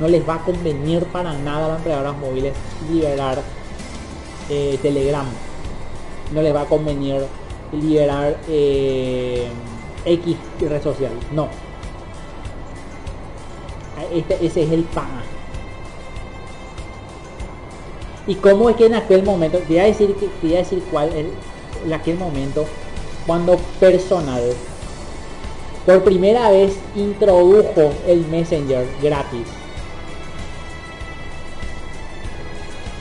[0.00, 2.52] No les va a convenir para nada a las empleadoras móviles
[2.90, 3.40] liberar
[4.50, 5.26] eh, Telegram.
[6.32, 7.24] No les va a convenir
[7.72, 9.46] liberar eh,
[10.04, 11.12] X red social.
[11.32, 11.48] No.
[14.12, 15.22] Este, ese es el pana.
[18.26, 21.26] Y cómo es que en aquel momento, voy a decir, voy a decir cuál es
[21.84, 22.64] en aquel momento,
[23.26, 24.42] cuando personal
[25.86, 29.46] por primera vez introdujo el Messenger gratis.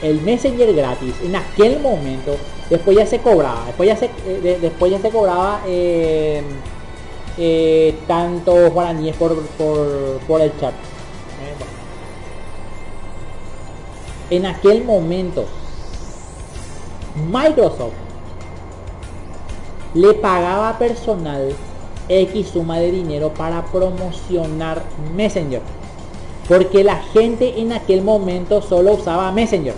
[0.02, 2.36] El Messenger gratis en aquel momento,
[2.70, 6.42] después ya se cobraba, después ya se, eh, después ya se cobraba eh,
[7.38, 9.34] eh, tanto guaraníes por,
[10.28, 10.74] por, el chat.
[14.30, 15.46] En aquel momento,
[17.32, 17.94] Microsoft
[19.94, 21.56] le pagaba personal
[22.22, 24.84] X suma de dinero para promocionar
[25.16, 25.62] Messenger.
[26.48, 29.76] Porque la gente en aquel momento solo usaba Messenger.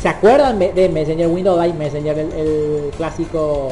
[0.00, 1.28] ¿Se acuerdan de Messenger?
[1.28, 3.68] Windows Live Messenger, el, clásico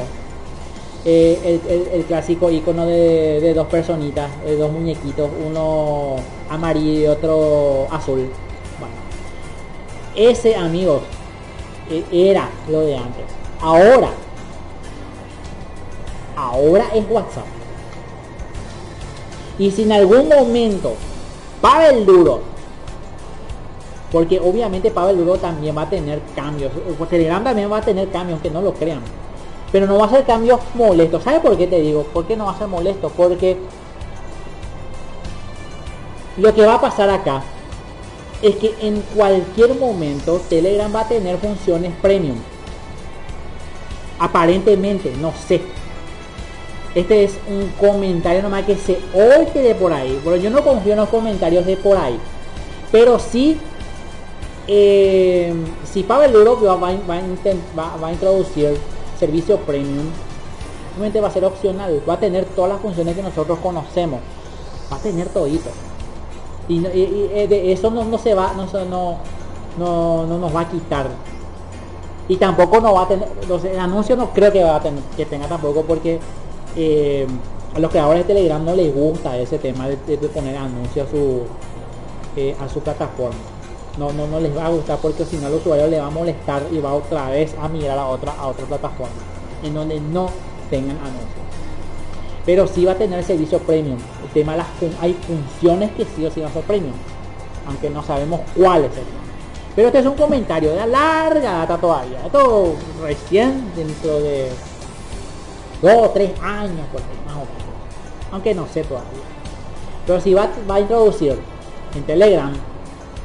[1.03, 1.59] eh,
[1.93, 6.15] el, clásico icono de, dos personitas, de dos muñequitos, uno
[6.49, 8.29] amarillo y otro azul.
[10.15, 11.01] Ese amigos
[11.89, 13.25] e, era lo de antes.
[13.59, 14.11] Ahora
[16.41, 17.45] ahora es WhatsApp.
[19.59, 20.95] Y si en algún momento
[21.61, 22.41] Pavel Duro,
[24.11, 26.71] porque obviamente Pavel Duro también va a tener cambios,
[27.09, 29.01] Telegram también va a tener cambios, que no lo crean,
[29.71, 31.23] pero no va a ser cambios molestos.
[31.23, 32.03] ¿Sabes por qué te digo?
[32.03, 33.09] ¿Por qué no va a ser molesto?
[33.09, 33.57] Porque
[36.37, 37.43] lo que va a pasar acá
[38.41, 42.37] es que en cualquier momento Telegram va a tener funciones premium.
[44.17, 45.61] Aparentemente, no sé.
[46.93, 50.19] Este es un comentario nomás que se oye de por ahí.
[50.23, 52.19] Bueno, yo no confío en los comentarios de por ahí.
[52.91, 53.57] Pero sí,
[54.67, 55.53] eh,
[55.85, 58.77] si Pavel Europe va, va, a introducir
[59.17, 60.05] servicio premium,
[60.93, 62.01] obviamente va a ser opcional.
[62.07, 64.19] Va a tener todas las funciones que nosotros conocemos.
[64.91, 65.69] Va a tener todito.
[66.67, 69.17] Y, eh, de eso no, se va, no, no,
[69.79, 71.07] no, no nos va a quitar
[72.27, 73.27] y tampoco no va a tener
[73.73, 76.19] el anuncio no creo que va a tener que tenga tampoco porque
[76.75, 77.27] eh,
[77.75, 81.41] a los creadores de Telegram no les gusta ese tema de, poner anuncios a su,
[82.35, 83.39] eh, a su plataforma.
[83.97, 86.09] No, no, no les va a gustar porque si no el usuario le va a
[86.11, 89.15] molestar y va otra vez a mirar a otra, a otra plataforma
[89.63, 90.29] en donde no
[90.69, 91.41] tengan anuncios.
[92.45, 93.99] Pero si va a tener servicio premium.
[94.23, 94.67] El tema las
[94.99, 96.93] hay funciones que sí o sí van a ser premium.
[97.67, 99.21] Aunque no sabemos cuáles serían.
[99.75, 102.25] Pero este es un comentario de la larga data todavía.
[102.25, 104.49] Esto recién dentro de
[105.81, 108.33] dos o tres años por más o.
[108.33, 109.09] Aunque no sé todavía.
[110.05, 111.37] Pero si va, va a introducir
[111.95, 112.53] en Telegram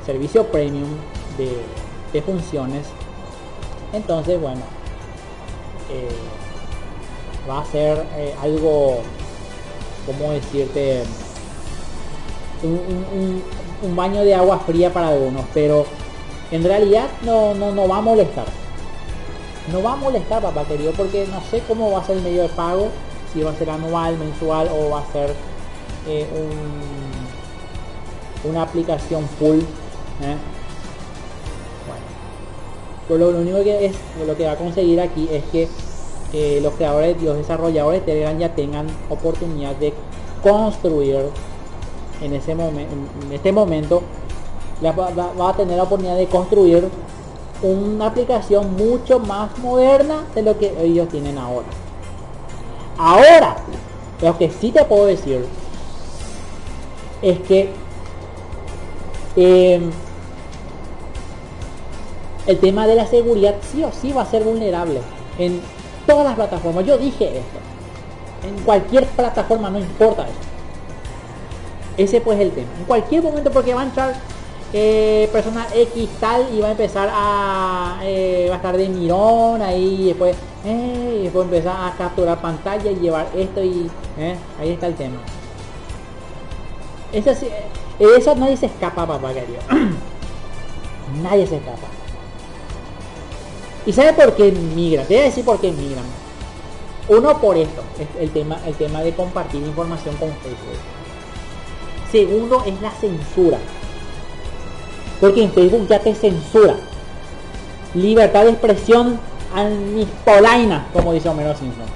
[0.05, 0.89] servicio premium
[1.37, 2.87] de, funciones,
[3.93, 4.63] entonces bueno,
[5.91, 6.09] eh,
[7.49, 9.01] va a ser eh, algo,
[10.07, 11.03] como decirte?
[12.63, 13.43] Un,
[13.83, 15.85] un, baño de agua fría para algunos, pero
[16.51, 18.47] en realidad no, no, no va a molestar
[19.73, 22.43] no va a molestar papá querido porque no sé cómo va a ser el medio
[22.43, 22.89] de pago
[23.33, 25.35] si va a ser anual mensual o va a ser
[26.07, 26.27] eh,
[28.45, 30.37] una aplicación full ¿eh?
[33.09, 33.97] bueno lo, único que es
[34.27, 35.69] lo que va a conseguir aquí es que
[36.33, 39.93] eh, los creadores los desarrolladores de Telegram ya tengan oportunidad de
[40.43, 41.31] construir
[42.21, 42.95] en ese momento
[43.27, 44.03] en este momento
[44.85, 46.89] va, a tener la oportunidad de construir
[47.63, 51.67] una aplicación mucho más moderna de lo que ellos tienen ahora.
[52.99, 53.57] Ahora,
[54.23, 55.45] lo que sí te puedo decir
[57.23, 57.71] es que
[59.37, 59.91] em,
[62.47, 65.01] el tema de la seguridad sí o sí va a ser vulnerable
[65.39, 65.61] en
[66.07, 66.87] todas las plataformas.
[66.87, 67.59] Yo dije esto.
[68.47, 70.33] En cualquier plataforma, no importa eso.
[71.97, 72.69] Ese pues es el tema.
[72.79, 74.15] En cualquier momento porque va a entrar
[74.73, 79.63] eh, persona X tal y va a empezar a eh, va a estar de mirón
[79.63, 83.89] ahí después eh, y después empezar a capturar pantalla y llevar esto y
[84.19, 85.19] eh, ahí está el tema.
[87.13, 87.31] Eso,
[87.99, 89.31] eso nadie se escapa papá
[91.23, 91.87] nadie se escapa.
[93.87, 96.05] Y sabe por qué migran te voy a decir por qué migran
[97.09, 100.81] uno por esto es el tema el tema de compartir información con Facebook.
[102.11, 103.59] Segundo es la censura
[105.21, 106.77] porque en Facebook ya te censura.
[107.95, 109.19] Libertad de expresión
[110.25, 111.87] polaina, como dice Homero Simpson.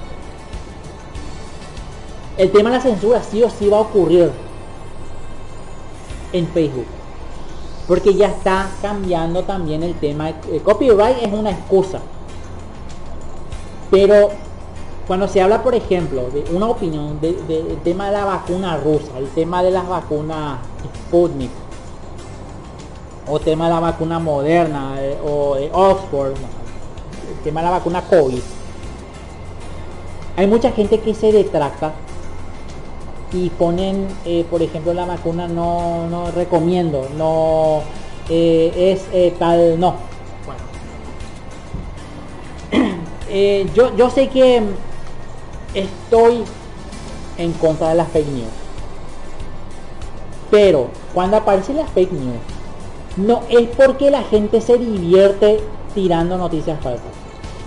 [2.39, 4.31] El tema de la censura sí o sí va a ocurrir
[6.33, 6.87] en Facebook.
[7.87, 10.31] Porque ya está cambiando también el tema.
[10.51, 12.01] El copyright es una excusa.
[13.91, 14.31] Pero
[15.07, 18.77] cuando se habla, por ejemplo, de una opinión del de, del tema de la vacuna
[18.77, 20.61] rusa, el tema de las vacunas
[21.09, 21.51] Sputnik,
[23.31, 28.03] o tema de la vacuna moderna, eh, o de Oxford, el tema de la vacuna
[28.03, 28.41] COVID,
[30.37, 31.93] hay mucha gente que se detracta
[33.33, 37.83] y ponen, eh, por ejemplo, la vacuna no, no recomiendo, no
[38.29, 39.95] eh, es tal, no.
[42.73, 42.97] Bueno.
[43.75, 44.61] Yo, yo sé que
[45.73, 46.43] estoy
[47.39, 48.49] en contra de las fake news.
[50.51, 52.41] Pero cuando aparecen las fake news,
[53.17, 55.61] no es porque la gente se divierte
[55.95, 57.13] tirando noticias falsas.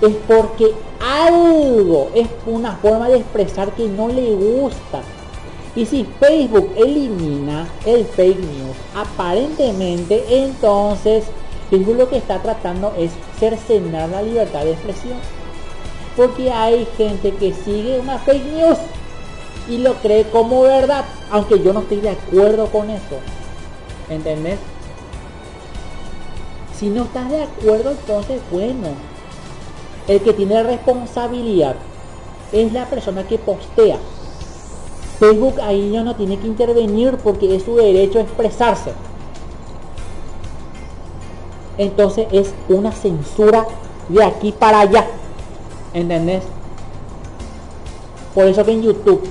[0.01, 5.01] Es porque algo es una forma de expresar que no le gusta.
[5.75, 11.25] Y si Facebook elimina el fake news, aparentemente entonces
[11.69, 15.17] Facebook lo que está tratando es cercenar la libertad de expresión.
[16.15, 18.77] Porque hay gente que sigue una fake news
[19.67, 23.17] y lo cree como verdad, aunque yo no estoy de acuerdo con eso.
[24.09, 24.59] ¿Entendés?
[26.77, 28.89] Si no estás de acuerdo, entonces bueno.
[30.07, 31.75] El que tiene responsabilidad
[32.51, 33.97] es la persona que postea.
[35.19, 38.91] Facebook ahí ya no tiene que intervenir porque es su derecho a expresarse.
[41.77, 43.65] Entonces es una censura
[44.09, 45.07] de aquí para allá.
[45.93, 46.43] ¿Entendés?
[48.33, 49.23] Por eso que en YouTube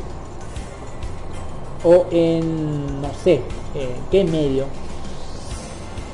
[1.85, 3.43] o en no sé
[3.75, 4.65] eh, qué medio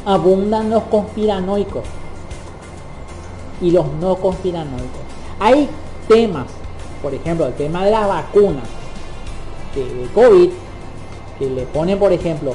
[0.09, 1.85] abundan los conspiranoicos
[3.61, 5.03] y los no conspiranoicos.
[5.39, 5.69] Hay
[6.09, 6.47] temas,
[7.03, 8.65] por ejemplo, el tema de las vacunas
[9.75, 10.51] de, COVID,
[11.39, 12.55] que le ponen, por ejemplo,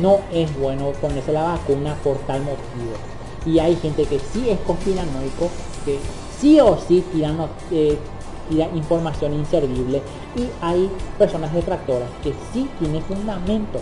[0.00, 2.96] no es bueno ponerse la vacuna por tal motivo.
[3.44, 5.50] Y hay gente que sí es conspiranoico,
[5.84, 5.98] que
[6.40, 7.98] sí o sí tiran, eh,
[8.74, 10.00] información inservible.
[10.34, 13.80] Y hay personas detractoras que sí tienen fundamento.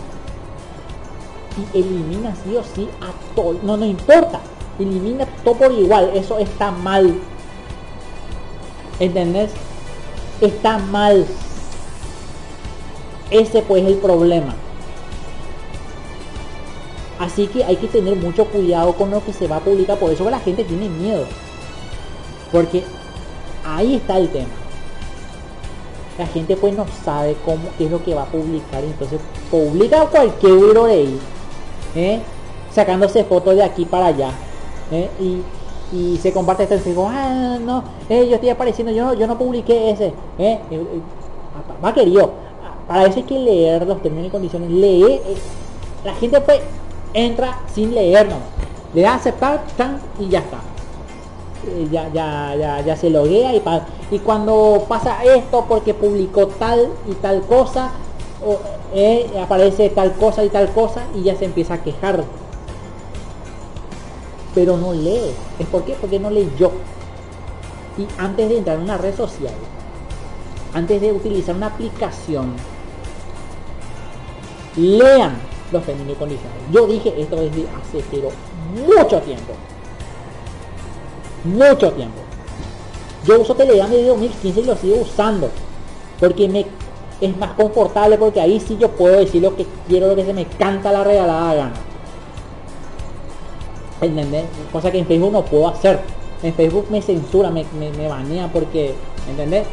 [1.57, 3.59] Y elimina sí o sí a todo.
[3.63, 4.41] No, no importa.
[4.77, 6.11] Elimina todo por igual.
[6.13, 7.15] Eso está mal.
[8.99, 9.51] ¿Entendés?
[10.41, 11.25] Está mal.
[13.31, 14.53] Ese pues es el problema.
[17.19, 19.97] Así que hay que tener mucho cuidado con lo que se va a publicar.
[19.97, 21.25] Por eso la gente tiene miedo.
[22.51, 22.83] Porque
[23.65, 24.49] ahí está el tema.
[26.17, 28.83] La gente pues no sabe cómo es lo que va a publicar.
[28.83, 31.09] Entonces publica cualquier.
[31.95, 32.19] ¿Eh?
[32.71, 34.31] Sacándose fotos de aquí para allá.
[34.91, 35.09] ¿eh?
[35.19, 35.41] Y,
[35.95, 37.07] y se comparte este Facebook.
[37.09, 38.91] Ah, no, eh, yo estoy apareciendo.
[38.91, 40.13] Yo no, yo no publiqué ese.
[41.83, 42.31] Va querido.
[42.87, 44.69] Para eso hay que leer los términos y condiciones.
[44.69, 45.19] Lee.
[46.03, 46.59] la gente pues
[47.13, 48.43] entra sin leer nomás.
[48.93, 50.59] Le da aceptar chan, y ya está.
[51.91, 53.61] Ya, ya, ya, ya se loguea y,
[54.11, 57.91] y cuando pasa esto porque publicó tal y tal cosa,
[58.93, 62.23] eh, aparece tal cosa y tal cosa y ya se empieza a quejar.
[64.53, 65.31] Pero no lee.
[65.59, 65.95] ¿Es por qué?
[65.99, 66.71] Porque no leyó.
[67.97, 69.53] Y antes de entrar en una red social,
[70.73, 72.53] antes de utilizar una aplicación,
[74.75, 75.37] lean
[75.71, 76.51] los términos y.
[76.71, 78.29] Yo dije esto desde hace pero
[78.85, 79.53] mucho tiempo.
[81.43, 82.19] Mucho tiempo.
[83.25, 85.49] Yo uso Telegram desde 2015 y lo sigo usando.
[86.19, 86.65] Porque me
[87.21, 90.33] es más confortable porque ahí sí yo puedo decir lo que quiero, lo que se
[90.33, 91.73] me canta la regalada gana.
[94.01, 94.45] ¿Entendés?
[94.71, 95.99] Cosa que en Facebook no puedo hacer.
[96.43, 98.93] En Facebook me censura, me, me, me banea porque,
[99.29, 99.65] ¿entendés?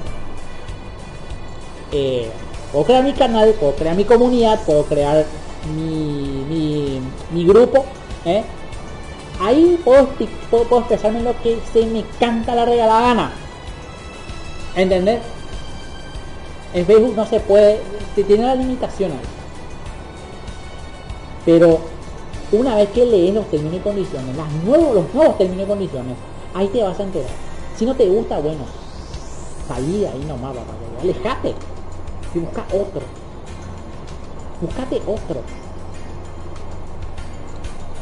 [1.90, 2.30] Eh,
[2.70, 5.26] puedo crear mi canal, puedo crear mi comunidad, puedo crear
[5.74, 7.01] mi, mi,
[7.32, 7.84] mi grupo,
[8.24, 8.45] ¿eh?
[9.40, 10.09] Ahí puedo,
[10.51, 13.32] puedo, puedo expresarme lo que se me canta la regalada gana.
[14.76, 15.20] ¿Entendés?
[16.75, 17.81] En Facebook no se puede,
[18.14, 19.18] tiene la limitación ahí.
[21.45, 21.81] Pero
[22.53, 26.16] una vez que lees los términos y condiciones, los nuevos términos y condiciones,
[26.55, 27.31] ahí te vas a enterar.
[27.77, 28.64] Si no te gusta, bueno,
[29.68, 31.55] salí ahí nomás, papá, alejate
[32.35, 33.03] y busca otro.
[34.61, 35.41] Búscate otro.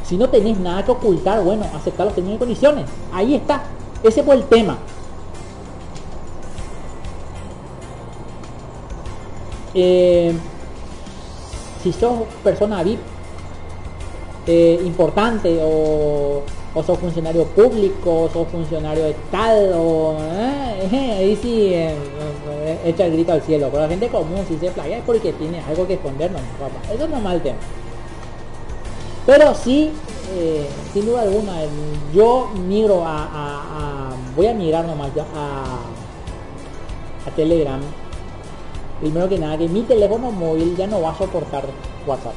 [0.04, 2.86] Si no tenés nada que ocultar, bueno, aceptar los términos y condiciones.
[3.12, 3.62] Ahí está.
[4.02, 4.78] Ese fue el tema.
[9.74, 10.32] Eh,
[11.82, 13.00] si sos persona VIP
[14.46, 16.42] eh, importante o,
[16.74, 21.94] o sos funcionario público, sos funcionario de tal o eh, ahí sí eh,
[22.50, 25.32] eh, echa el grito al cielo, pero la gente común si se plaga es porque
[25.32, 26.92] tiene algo que esconder, no, papá.
[26.92, 27.58] eso no es mal tema.
[29.26, 29.92] Pero sí,
[30.34, 31.52] eh, sin duda alguna,
[32.14, 35.78] yo migro a, voy a migrar nomás a,
[37.26, 37.80] a Telegram,
[39.00, 41.64] primero que nada que mi teléfono móvil ya no va a soportar
[42.06, 42.34] WhatsApp.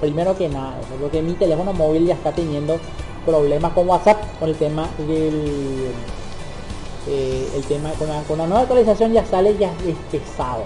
[0.00, 2.78] Primero que nada, eso, porque mi teléfono móvil ya está teniendo
[3.24, 5.92] problemas con WhatsApp, con el tema del
[7.08, 7.90] eh, el tema
[8.28, 10.64] con la, nueva actualización ya sale ya es pesado.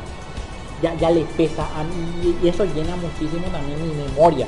[0.82, 4.46] Ya, ya le pesa a mí y eso llena muchísimo también mi memoria.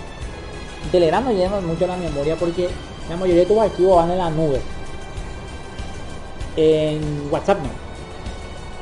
[0.92, 2.68] Telegram llena mucho la memoria porque
[3.08, 4.60] la mayoría de tus archivos van en la nube.
[6.56, 7.87] En WhatsApp no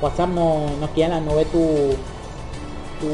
[0.00, 1.58] WhatsApp no, no queda en la nube tu,
[3.00, 3.06] tu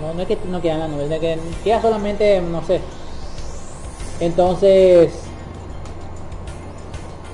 [0.00, 2.80] no, no es que no queda en la nube, es que queda solamente, no sé.
[4.20, 5.12] Entonces,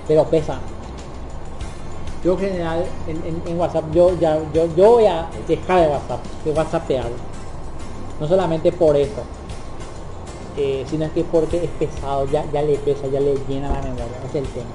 [0.06, 0.58] pero pesa.
[2.24, 6.20] Yo en general en, en- WhatsApp yo ya yo, yo voy a dejar de WhatsApp,
[6.44, 7.06] de WhatsAppear.
[8.20, 9.22] No solamente por eso,
[10.56, 13.80] eh, sino es que porque es pesado, ya, ya le pesa, ya le llena la
[13.80, 14.66] memoria, es el tema.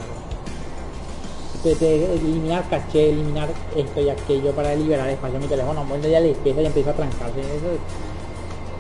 [1.72, 6.34] Eliminar caché, eliminar esto y aquello para liberar espacio en mi teléfono, bueno, ya le
[6.34, 7.42] pesa y empieza a trancarse.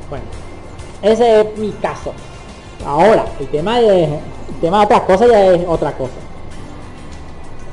[0.10, 0.26] Bueno,
[1.02, 2.14] ese es mi caso.
[2.86, 6.14] Ahora, el tema de, el tema de otras cosas ya es otra cosa.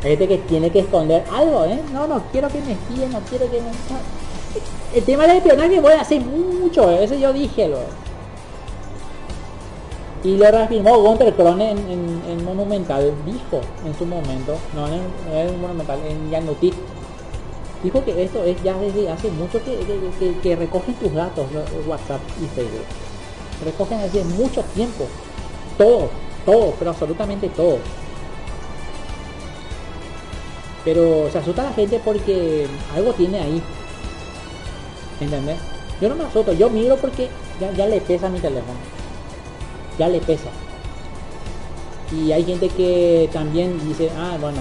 [0.02, 1.80] Hay gente que tiene que esconder algo, ¿eh?
[1.92, 3.68] No, no quiero que me espíen, no quiero que me...
[4.94, 7.78] El tema del espionaje puede hacer mucho, eso yo dije, lo.
[10.24, 15.02] Y lo reafirmó Gunter Krone en, en- en Monumental, dijo en su momento, no en,
[15.34, 16.72] en Monumental, en Yanuti,
[17.82, 19.76] dijo que esto es ya desde hace mucho que,
[20.20, 22.84] que- que- recogen tus datos, lo- WhatsApp y Facebook.
[23.64, 25.06] Recogen desde mucho tiempo,
[25.76, 26.08] todo,
[26.46, 27.78] todo, pero absolutamente todo.
[30.84, 33.62] Pero se asusta la gente porque algo tiene ahí.
[35.20, 35.58] ¿Entendés?
[36.00, 37.28] Yo no me asusto, yo miro porque
[37.60, 38.78] ya, ya le pesa mi teléfono.
[39.98, 40.48] Ya le pesa.
[42.12, 44.58] Y hay gente que también dice, ah, bueno,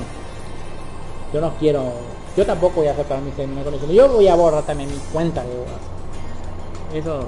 [1.33, 1.83] yo no quiero,
[2.35, 3.91] yo tampoco voy a aceptar mi término de conexión.
[3.91, 5.91] Yo voy a borrar también mi cuenta de WhatsApp.
[6.93, 7.25] Eso.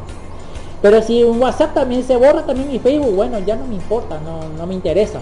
[0.82, 4.20] Pero si un WhatsApp también se borra también mi Facebook, bueno, ya no me importa,
[4.20, 5.20] no, no me interesa.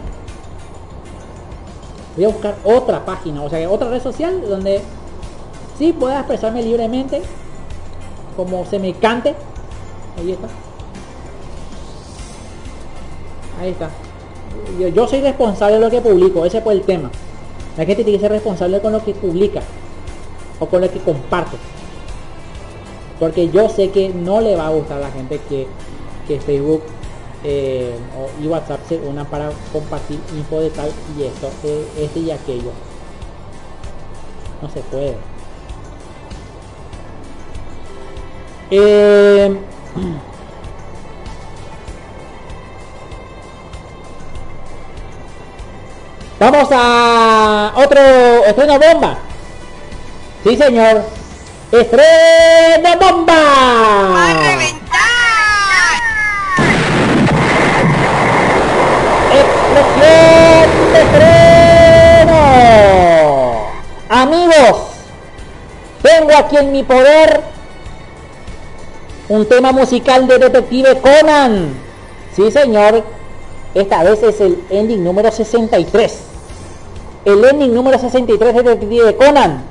[2.16, 4.82] Voy a buscar otra página, o sea, otra red social donde
[5.78, 7.22] sí pueda expresarme libremente,
[8.36, 9.36] como se me cante.
[10.18, 10.48] Ahí está.
[13.62, 13.92] Ahí está.
[14.80, 17.12] Yo, soy responsable de lo que publico, ese fue el tema.
[17.78, 19.62] La gente tiene que ser responsable con lo que publica
[20.60, 21.58] o con lo que comparte.
[23.20, 25.68] Porque yo sé que no le va a gustar a la gente que,
[26.28, 26.82] que Facebook
[27.44, 27.94] eh,
[28.42, 32.72] y WhatsApp se unan para compartir info de tal y esto, eh, este y aquello.
[34.60, 35.18] No se puede.
[38.72, 39.56] Eh,
[46.42, 48.02] Vamos a otro
[48.48, 49.16] estreno bomba.
[50.44, 51.04] Sí, señor.
[51.72, 53.36] Estreno ¡A bomba.
[54.42, 54.98] reventar!
[59.38, 61.02] Explosión de
[62.24, 62.42] estreno.
[64.10, 64.78] Amigos,
[66.02, 67.42] tengo aquí en mi poder
[69.30, 71.76] un tema musical de Detective Conan.
[72.36, 73.04] Sí, señor.
[73.76, 76.31] Esta vez es el ending número 63.
[77.26, 79.64] El ending número 63 de Detective Conan.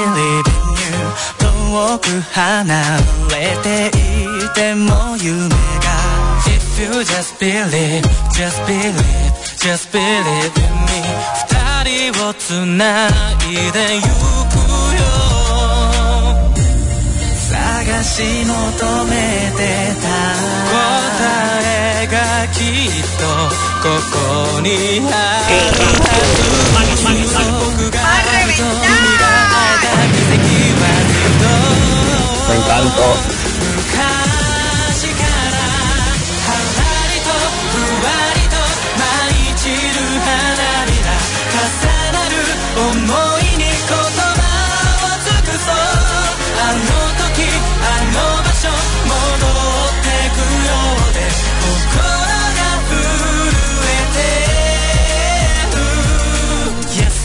[0.05, 1.01] believe in you
[1.39, 2.99] 遠く離
[3.31, 3.91] れてい
[4.55, 5.55] ても夢が
[6.47, 8.03] If you just believe,
[8.33, 8.93] just believe,
[9.59, 11.03] just believe in me
[11.49, 13.11] 二人をつない
[13.73, 15.03] でゆくよ
[17.51, 18.53] 探し求
[19.07, 19.13] め
[19.57, 19.61] て
[20.03, 20.07] た
[20.71, 20.75] 答
[21.63, 21.74] え
[22.15, 23.27] がきっと
[23.83, 24.71] ここに
[25.03, 30.47] あるはず僕が瞳がえた奇跡
[30.79, 31.43] はずっ
[33.41, 33.54] と。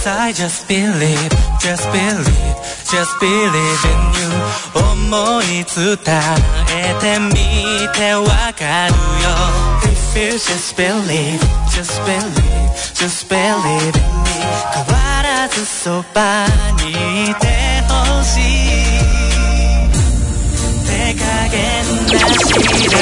[0.09, 1.29] I just believe
[1.61, 2.57] just believe
[2.89, 4.29] just believe in you
[4.73, 5.97] 思い伝
[6.71, 7.33] えてみ
[7.93, 8.25] てわ
[8.57, 8.93] かる
[9.23, 9.29] よ
[9.83, 11.39] If you just believe
[11.69, 14.33] just believe just believe in me
[14.73, 16.47] 変わらずそば
[16.81, 17.45] にいて
[17.87, 18.41] ほしい
[20.85, 21.59] 手加減
[22.09, 22.41] なし
[22.87, 22.97] だ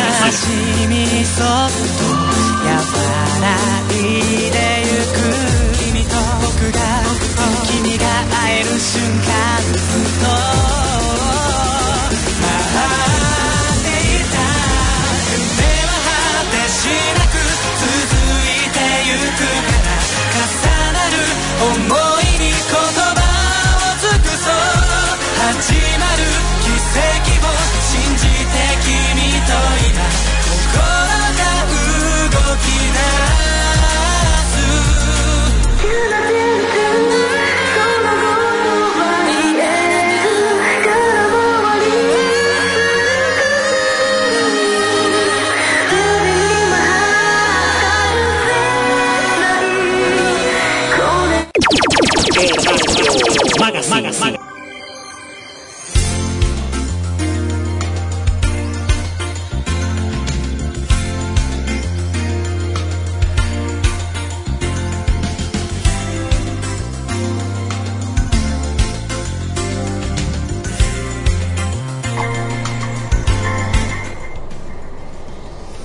[0.00, 0.48] ったし
[0.88, 0.92] み
[1.26, 2.08] そっと
[2.64, 2.70] 和
[3.40, 3.52] ら
[4.00, 4.31] い
[8.82, 9.06] 瞬間
[9.62, 10.66] ずっと待
[13.22, 14.42] っていた
[15.30, 17.38] 夢は果てしなく
[17.78, 17.86] 続
[18.42, 19.94] いてゆくから
[20.34, 20.50] 重
[20.92, 21.14] なる
[21.60, 23.22] 想いに言葉
[23.78, 24.58] を尽くそう
[25.38, 26.26] 始まる
[26.60, 27.86] 奇跡を信
[28.18, 29.54] じて君と
[29.86, 30.02] 今
[30.50, 30.82] 心
[31.38, 31.54] が
[32.30, 32.98] 動き出
[33.78, 33.81] す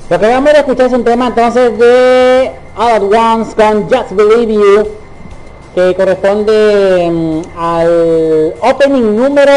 [0.09, 4.13] Lo que vamos a escuchar es un tema entonces de All at Once con Just
[4.13, 4.87] Believe You,
[5.75, 9.51] que corresponde mm, al opening número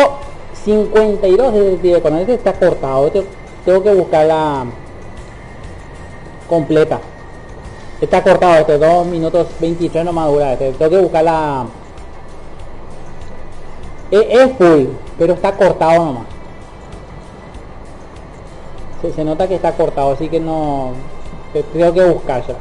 [0.64, 2.20] 52 de Detective Conan.
[2.22, 3.24] Este está cortado, este
[3.64, 4.64] tengo que buscarla
[6.48, 6.98] completa.
[8.00, 11.66] Está cortado este 2 minutos 23 no dura este, tengo que buscarla.
[14.10, 14.86] Es, es full,
[15.16, 16.39] pero está cortado nomás.
[19.02, 20.92] Se, nota que está cortado, así que no...
[21.52, 22.58] Tengo que buscársela.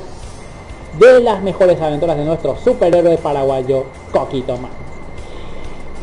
[0.99, 4.71] de las mejores aventuras de nuestro superhéroe paraguayo Coquito Man.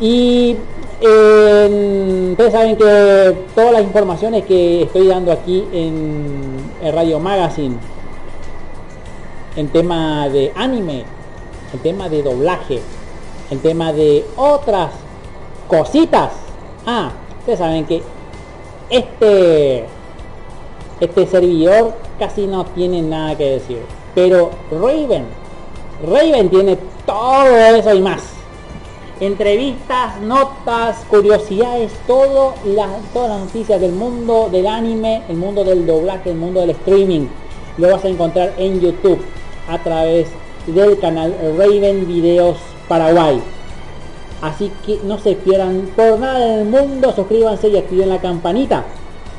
[0.00, 0.56] Y
[1.00, 7.76] eh, ustedes saben que todas las informaciones que estoy dando aquí en, en Radio Magazine,
[9.56, 11.04] en tema de anime,
[11.72, 12.80] el tema de doblaje,
[13.50, 14.90] el tema de otras
[15.68, 16.32] cositas.
[16.86, 18.02] Ah, ustedes saben que
[18.90, 19.86] este
[21.00, 23.80] este servidor casi no tiene nada que decir.
[24.14, 25.26] Pero Raven,
[26.06, 28.22] Raven tiene todo eso y más.
[29.20, 35.86] Entrevistas, notas, curiosidades, todo las, todas las noticias del mundo del anime, el mundo del
[35.86, 37.28] doblaje, el mundo del streaming.
[37.78, 39.20] Lo vas a encontrar en YouTube
[39.68, 40.28] a través
[40.66, 43.40] del canal Raven Videos Paraguay.
[44.42, 48.84] Así que no se pierdan por nada del mundo, suscríbanse y activen la campanita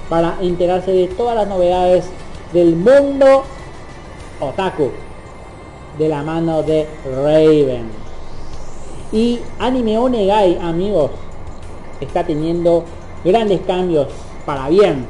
[0.10, 2.06] para enterarse de todas las novedades
[2.52, 3.44] del mundo
[4.40, 4.92] otaku
[5.98, 7.90] de la mano de Raven.
[9.12, 11.12] Y Anime Onegai, amigos,
[12.02, 12.84] está teniendo
[13.24, 14.08] grandes cambios
[14.46, 15.06] para bien.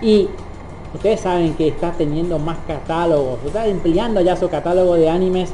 [0.00, 0.28] Y
[0.94, 5.52] ustedes saben que está teniendo más catálogos, está ampliando ya su catálogo de animes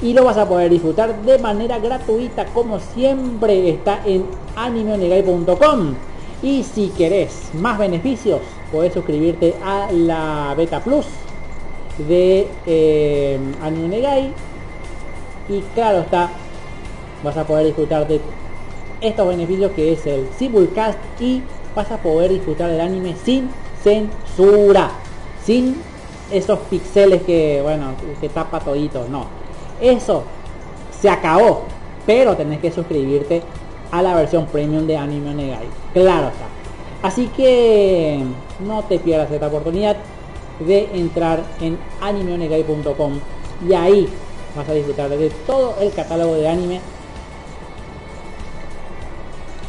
[0.00, 4.24] y lo vas a poder disfrutar de manera gratuita como siempre está en
[4.54, 5.94] animeonegai.com
[6.42, 8.40] y si querés más beneficios
[8.70, 11.06] puedes suscribirte a la beta plus
[12.06, 14.32] de eh, Anime Onegai
[15.48, 16.30] y claro está
[17.24, 18.20] vas a poder disfrutar de
[19.00, 21.42] estos beneficios que es el simulcast y
[21.74, 23.48] vas a poder disfrutar del anime sin
[23.82, 24.90] censura
[25.44, 25.76] sin
[26.30, 29.26] esos pixeles que bueno que tapa toditos no
[29.80, 30.24] eso
[31.00, 31.62] se acabó.
[32.06, 33.42] Pero tenés que suscribirte
[33.90, 35.66] a la versión premium de Anime Onegai.
[35.92, 36.46] Claro está.
[37.02, 38.22] Así que
[38.60, 39.96] no te pierdas esta oportunidad
[40.60, 43.20] de entrar en animeonegai.com
[43.68, 44.08] y ahí
[44.56, 46.80] vas a disfrutar de todo el catálogo de anime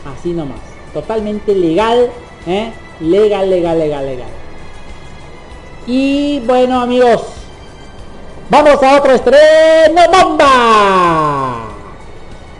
[0.05, 0.59] así nomás
[0.93, 2.09] totalmente legal
[2.47, 2.71] ¿eh?
[2.99, 4.29] legal legal legal legal
[5.85, 7.39] y bueno amigos
[8.51, 10.47] Vamos a otro estreno bomba.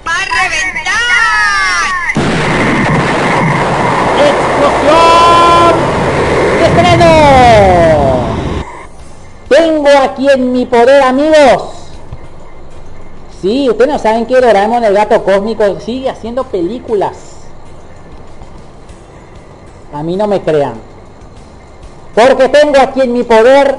[0.05, 1.89] ¡Va a reventar!
[4.29, 5.73] ¡Explosión!
[6.61, 7.58] ¡Estreno!
[9.49, 11.73] Tengo aquí en mi poder amigos.
[13.41, 17.17] Sí, ustedes no saben que Doraemon el gato cósmico sigue haciendo películas.
[19.91, 20.75] A mí no me crean.
[22.13, 23.77] Porque tengo aquí en mi poder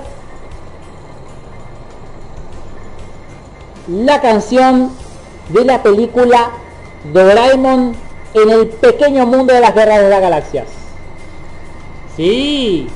[3.87, 4.91] la canción
[5.51, 6.51] de la película
[7.13, 7.95] Doraemon
[8.35, 10.67] en el pequeño mundo de las guerras de las galaxias.
[12.17, 12.89] Sí,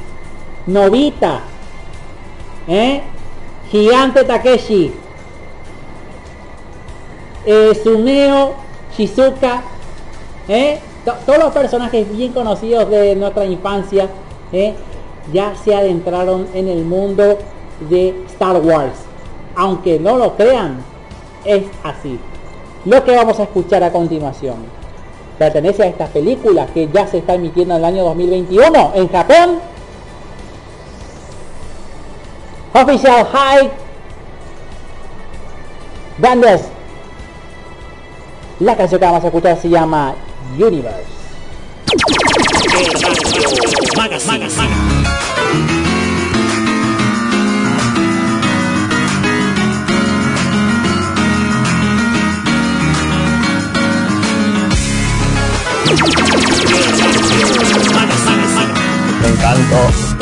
[0.67, 1.41] Novita,
[2.69, 3.03] ¿eh?
[3.71, 4.93] Gigante Takeshi,
[7.47, 8.53] eh,
[8.97, 9.63] Shizuka,
[10.49, 10.79] ¿eh?
[11.27, 14.09] todos los personajes bien conocidos de nuestra infancia
[14.53, 14.75] ¿eh?
[15.33, 17.39] ya se adentraron en el mundo
[17.91, 19.05] de Star Wars
[19.57, 20.79] aunque no lo crean,
[21.45, 22.19] es así.
[22.85, 24.57] Lo que vamos a escuchar a continuación
[25.39, 29.59] pertenece a esta película que ya se está emitiendo en el año 2021 en Japón.
[32.75, 33.71] Official High
[36.19, 36.63] Bandes.
[38.59, 40.15] La canción que vamos a escuchar se llama
[40.59, 41.05] Universe.
[59.21, 60.14] Me encantó.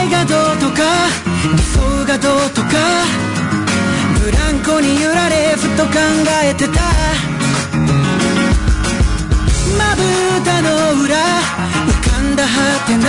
[0.00, 0.82] Mirai がどうとか
[1.52, 2.68] 理想がどうとか
[4.22, 5.90] ブランコに揺られふと考
[6.42, 6.80] えてた。
[9.78, 10.02] まぶ
[10.44, 10.68] たの
[11.02, 13.04] 裏浮かんだはてな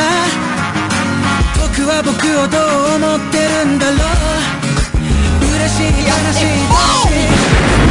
[1.62, 3.98] 僕は僕をどう思ってるんだろう。
[5.56, 6.44] 嬉しい悲し。
[7.88, 7.91] い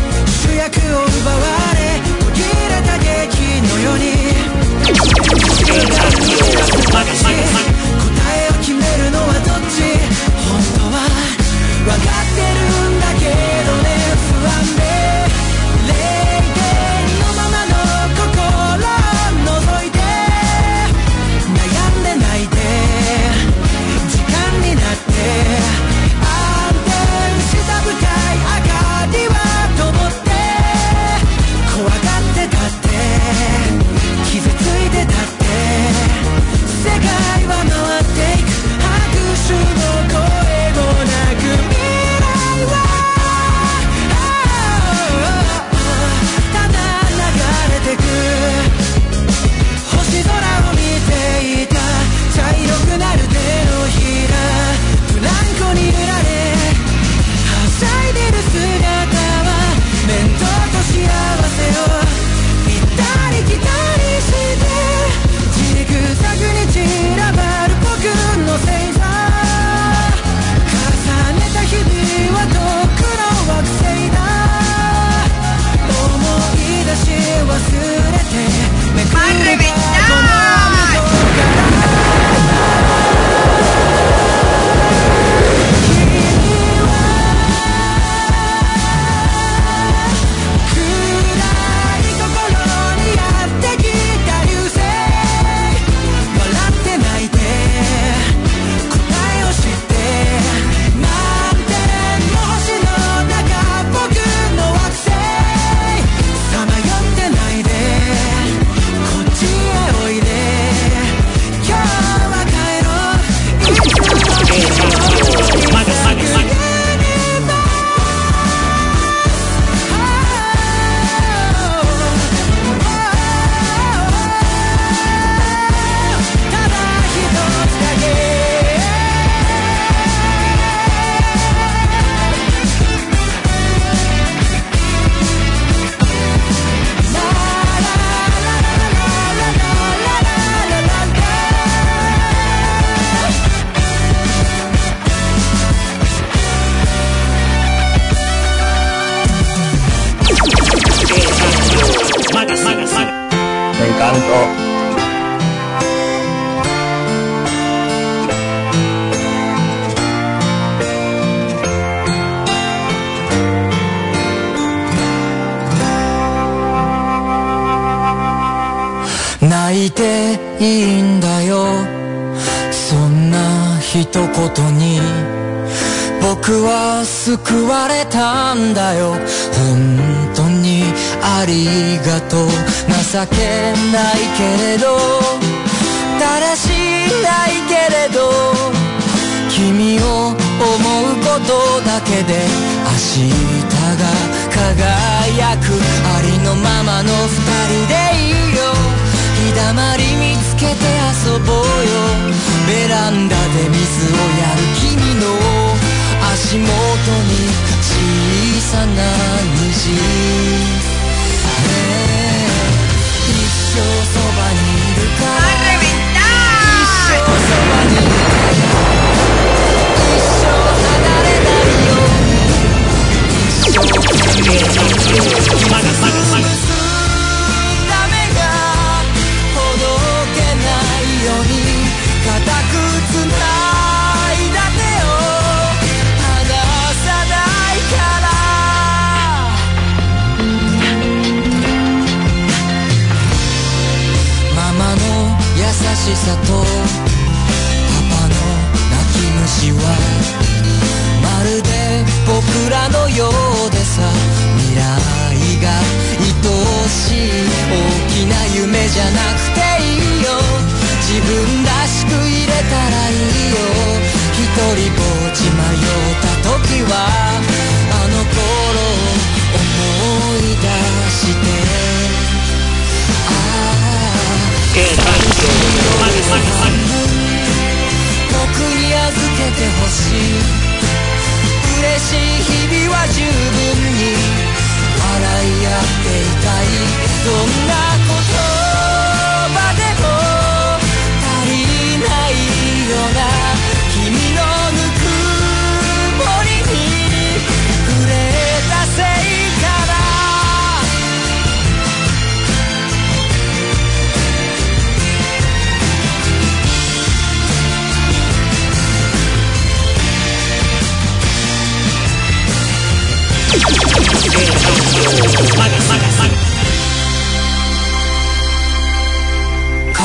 [0.57, 1.37] 薬を奪わ
[1.73, 1.79] れ
[2.19, 3.07] 途切れた劇
[3.61, 4.03] のように
[6.81, 9.79] 答えを決めるのはどっち？
[10.35, 10.97] 本当は
[11.85, 13.23] 分かってるんだけ
[13.65, 13.87] どね
[14.31, 14.90] 不安で。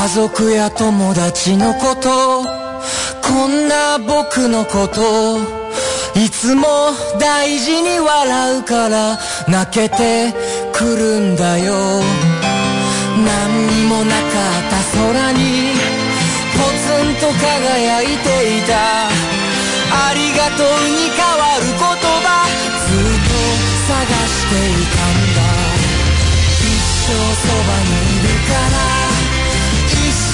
[0.06, 2.44] 家族や友達のこと
[3.26, 5.40] こんな僕のこと
[6.14, 9.18] いつも大事に笑うから
[9.48, 10.32] 泣けて
[10.72, 11.74] くるんだよ。
[13.24, 14.30] 何にもなかっ
[14.70, 15.74] た空に
[16.54, 19.08] ポツンと輝いていた。
[19.90, 21.75] ありがとうに変わる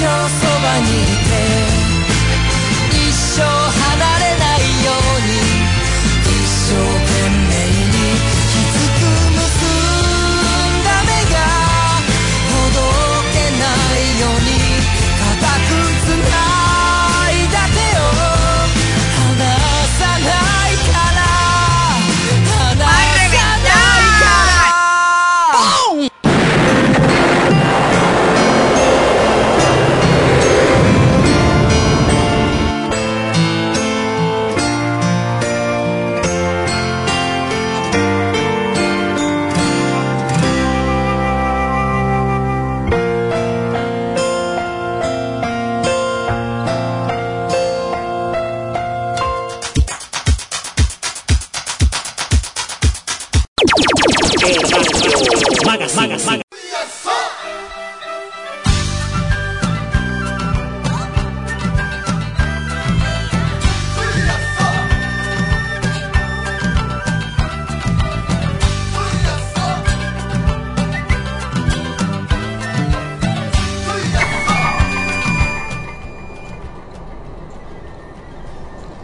[0.03, 1.16] そばにい
[1.77, 1.82] て。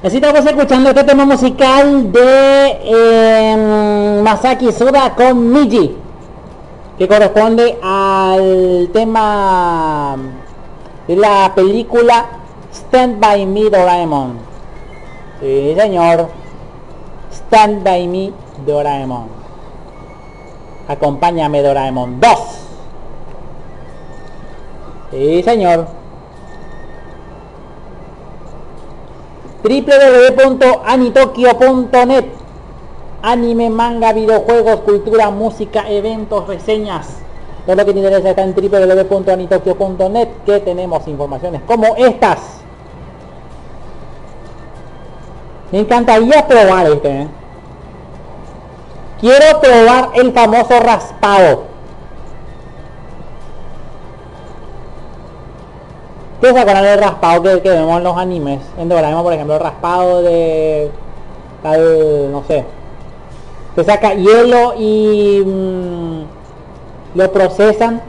[0.09, 5.99] Pues Así estamos escuchando este tema musical de eh, Masaki Soda con Miji,
[6.97, 10.17] que corresponde al tema
[11.07, 12.25] de la película
[12.73, 14.39] Stand by Me Doraemon.
[15.43, 16.31] Sí, señor.
[17.31, 18.33] Stand by Me
[18.67, 19.27] Doraemon.
[20.89, 22.31] Acompáñame Doraemon 2.
[25.11, 25.98] Sí, señor.
[29.63, 32.25] www.anitokyo.net
[33.21, 37.17] Anime, manga, videojuegos, cultura, música, eventos, reseñas.
[37.67, 42.39] Todo lo que te interesa está en www.anitokyo.net que tenemos informaciones como estas.
[45.73, 47.23] Me encantaría probar este.
[47.23, 47.29] ¿eh?
[49.21, 51.65] Quiero probar el famoso raspado.
[56.41, 58.61] ¿Qué se acuerdan del raspado que, vemos en los animes?
[58.79, 60.89] En Doraemon, por ejemplo, el raspado de
[61.65, 62.65] tal, no sé,
[63.75, 68.01] se saca hielo y mm, lo procesan,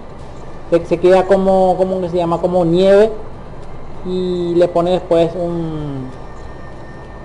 [0.70, 3.12] se, queda como, como que se llama, como nieve
[4.06, 6.10] y le pone después un,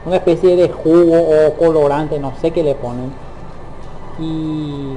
[0.06, 3.12] una especie de jugo o colorante, no sé qué le ponen.
[4.18, 4.94] Y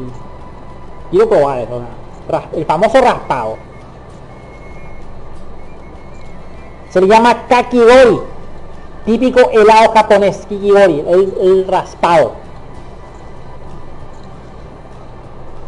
[1.11, 1.81] quiero probar eso,
[2.53, 3.66] el famoso raspado.
[6.89, 8.19] Se le llama kakigori,
[9.05, 12.31] típico helado japonés, kikigori, el, el raspado.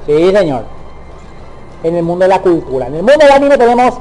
[0.06, 0.64] Sí, señor.
[1.84, 2.88] En el mundo de la cultura.
[2.88, 3.94] En el mundo del anime tenemos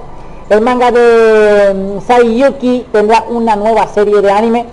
[0.49, 4.65] el manga de mm, Saiyuki, tendrá una nueva serie de anime.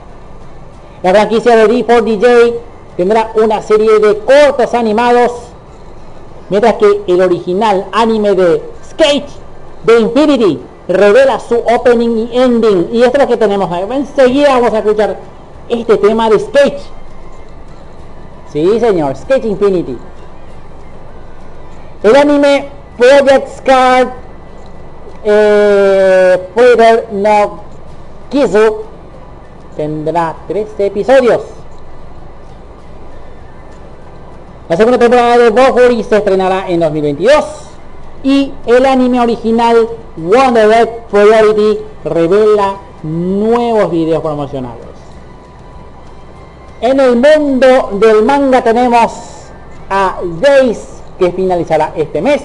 [1.04, 2.54] La franquicia de D4DJ
[2.96, 5.32] tendrá una serie de cortos animados.
[6.50, 9.28] Mientras que el original anime de Skate
[9.84, 12.90] de Infinity revela su opening y ending.
[12.92, 13.70] Y esto es lo que tenemos.
[13.92, 15.18] Enseguida vamos a escuchar
[15.70, 16.80] este tema de Skate.
[18.52, 19.98] Sí, señor, Skate Infinity.
[22.04, 24.14] El anime Project Scar
[25.24, 26.50] eh,
[27.12, 27.60] no
[28.30, 28.84] Kizu
[29.76, 31.42] tendrá 13 episodios.
[34.70, 37.46] La segunda temporada de Bofuri se estrenará en 2022
[38.24, 44.86] y el anime original Wonder Egg Priority revela nuevos videos promocionales.
[46.82, 49.12] En el mundo del manga tenemos
[49.90, 52.42] a Days que finalizará este mes.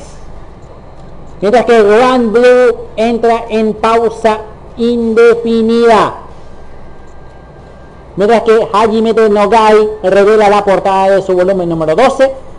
[1.40, 4.40] Mientras que Grand Blue entra en pausa
[4.76, 6.14] indefinida.
[8.16, 12.49] Mientras que Hajime de Nogai revela la portada de su volumen número 12.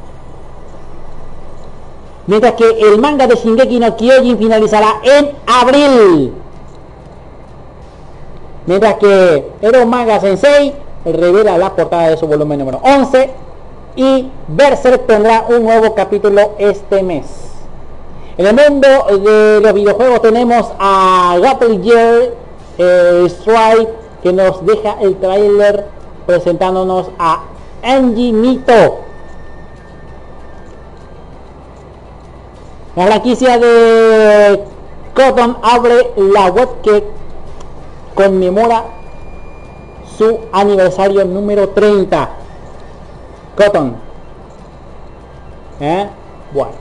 [2.28, 6.34] Mientras que el manga de Shingeki no Kyojin finalizará en abril.
[8.66, 10.74] Mientras que Ero Manga Sensei
[11.04, 13.30] revela la portada de su volumen número 11
[13.96, 17.26] y Berserk tendrá un nuevo capítulo este mes.
[18.38, 18.88] En el mundo
[19.20, 22.30] de los videojuegos tenemos a Battle Gear
[22.78, 23.90] eh, Strike
[24.24, 25.86] que nos deja el tráiler
[26.26, 27.42] presentándonos a
[27.84, 29.00] Angie Mito.
[32.96, 34.64] La franquicia de
[35.16, 37.04] Cotton abre la web que
[38.14, 38.84] conmemora
[40.18, 42.30] su aniversario número 30.
[43.56, 43.96] Cotton.
[45.80, 46.10] ¿Eh?
[46.52, 46.74] Bueno.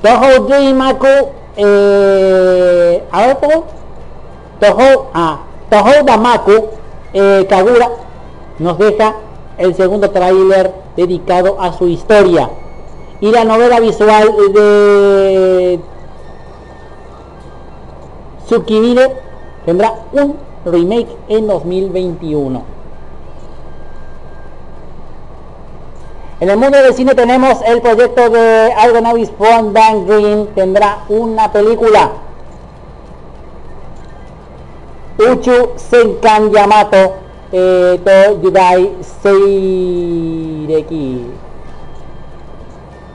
[0.00, 3.64] Toho Dreamaku, eh, a ver, ¿cómo?
[4.60, 5.40] Toho, ah,
[5.70, 6.68] Toho Damaku,
[7.12, 7.88] eh, Kagura,
[8.58, 9.14] nos deja
[9.58, 12.50] el segundo tráiler dedicado a su historia.
[13.20, 15.80] Y la novela visual de
[18.46, 19.12] Tsukimire
[19.64, 22.62] tendrá un remake en 2021.
[26.40, 31.52] En el mundo del cine tenemos el proyecto de Argonavis from Dan Green, tendrá una
[31.52, 32.10] película.
[35.18, 37.14] Uchu Senkan Yamato
[37.52, 38.90] eh, to Yudai
[40.62, 41.26] Seireki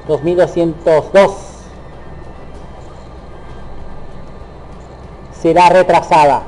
[0.08, 1.32] 2202
[5.32, 6.44] será retrasada.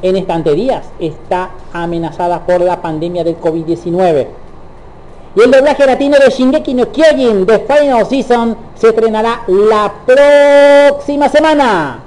[0.02, 4.28] en estanterías está amenazada por la pandemia del COVID-19.
[5.36, 11.30] Y el doblaje latino de Shingeki no Kyojin de Final Season se estrenará la próxima
[11.30, 12.00] semana.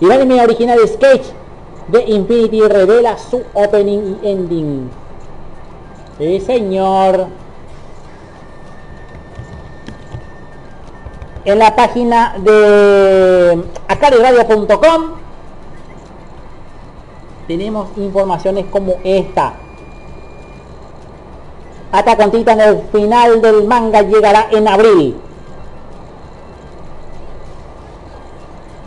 [0.00, 1.26] Y el anime original de Sketch
[1.88, 4.90] de Infinity revela su opening y ending.
[6.18, 7.26] Sí, señor.
[11.44, 15.22] En la página de acariradio.com
[17.48, 19.54] tenemos informaciones como esta.
[21.90, 25.20] Attack on Titan, el final del manga llegará en abril.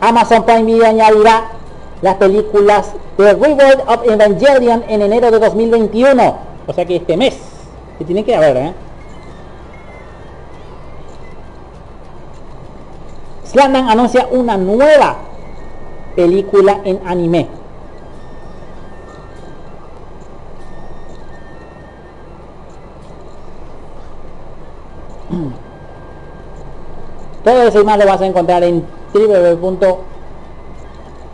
[0.00, 1.55] Amazon Prime Video añadirá
[2.06, 6.36] las películas The Revolt of Evangelion en enero de 2021.
[6.66, 7.36] O sea que este mes.
[7.98, 8.72] Se tiene que ver, ¿eh?
[13.44, 15.16] Slandan anuncia una nueva
[16.14, 17.48] película en anime.
[27.44, 28.86] Todo eso y más lo vas a encontrar en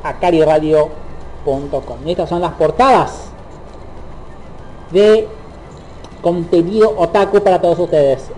[0.03, 1.97] www.acariradio.com.
[2.07, 3.25] Estas son las portadas
[4.91, 5.29] de
[6.21, 8.31] contenido otaku para todos ustedes.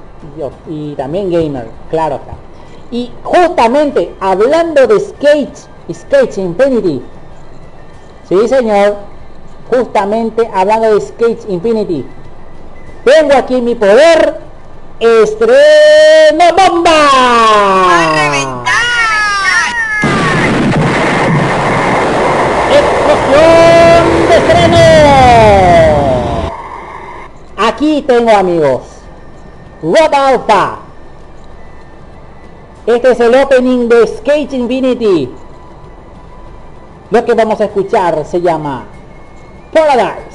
[0.68, 2.34] Y también gamer, claro está.
[2.90, 5.56] Y justamente hablando de Skate,
[5.92, 7.02] Skate Infinity.
[8.28, 8.96] Sí señor,
[9.70, 12.06] justamente hablando de Skate Infinity.
[13.04, 14.40] Tengo aquí mi poder
[14.98, 18.63] estreno bomba.
[23.24, 24.04] ¡A reventar!
[24.04, 24.84] ¡Explosión de estreno!
[27.56, 28.82] Aquí tengo amigos.
[29.82, 30.78] Rob Alpha.
[32.86, 35.30] Este es el opening de Skate Infinity.
[37.10, 38.84] Lo que vamos a escuchar se llama
[39.72, 40.34] Paradise.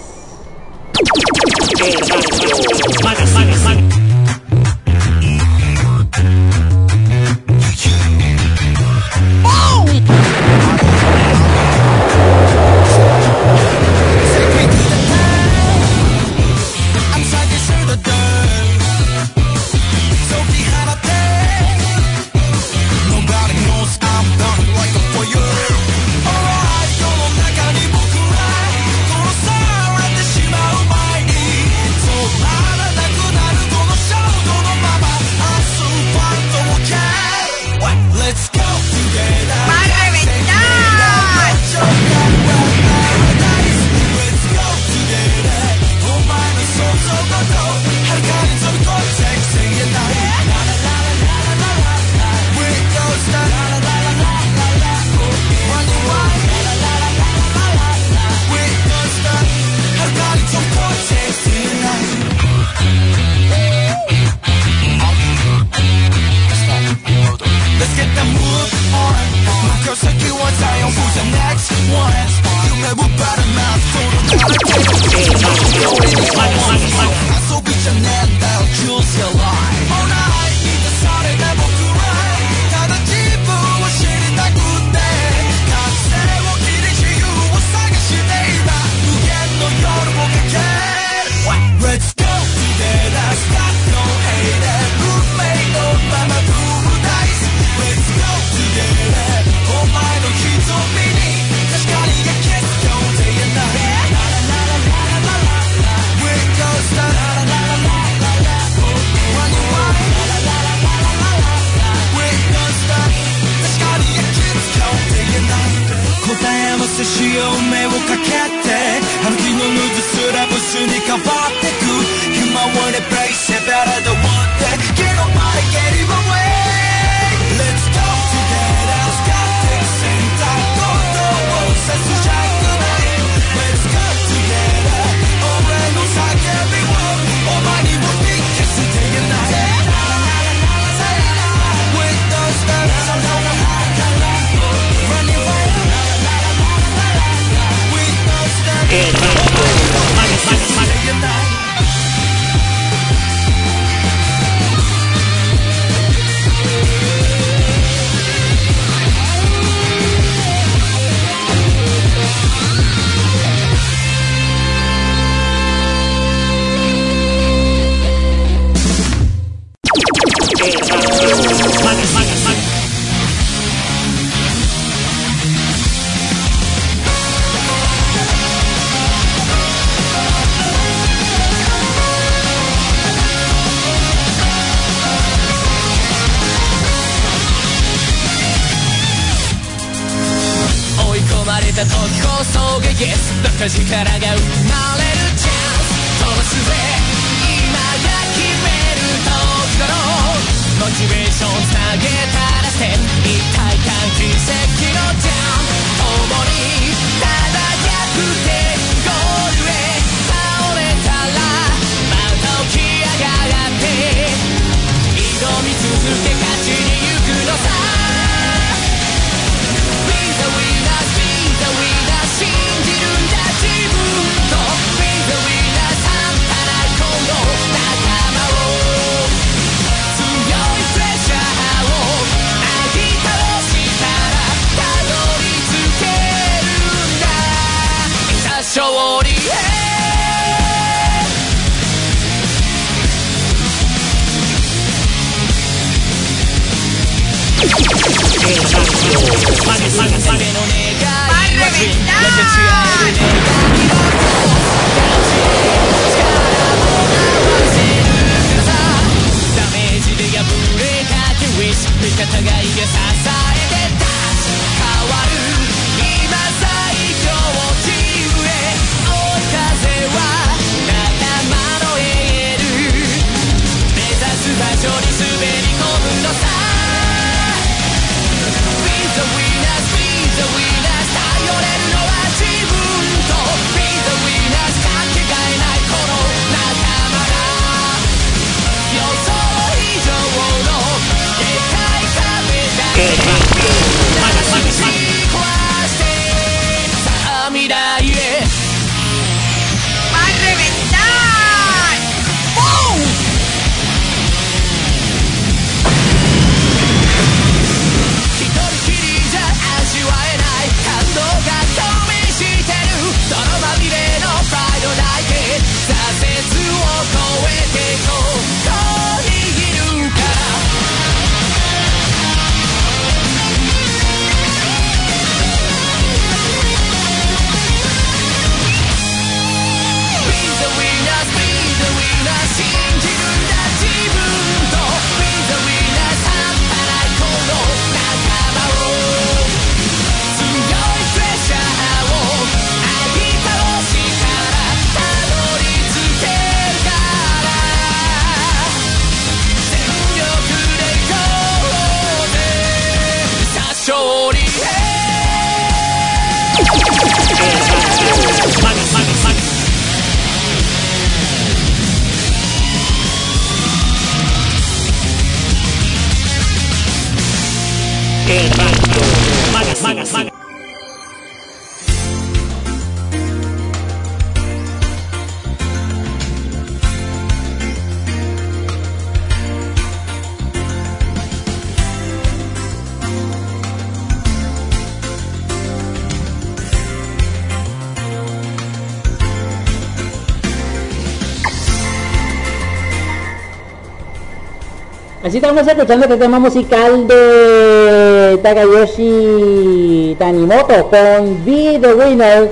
[395.40, 402.52] estamos escuchando este tema musical de Takayoshi Tanimoto con Be The Winner,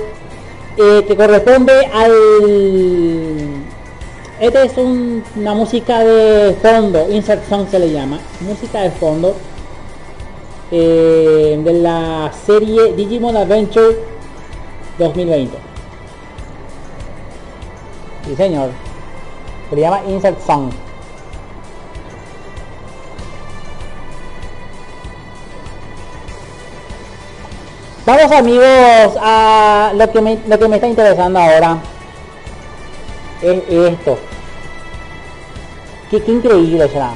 [0.78, 2.12] eh, que corresponde al...
[4.40, 9.36] Esta es una música de fondo, Insert Song se le llama, música de fondo
[10.70, 13.98] eh, de la serie Digimon Adventure
[14.98, 15.58] 2020.
[18.26, 18.70] Sí señor,
[19.68, 20.70] se llama Insert Song.
[28.08, 31.76] Vamos amigos a lo que me, lo que me está interesando ahora.
[33.42, 34.18] Es esto.
[36.10, 37.10] Qué, qué increíble será.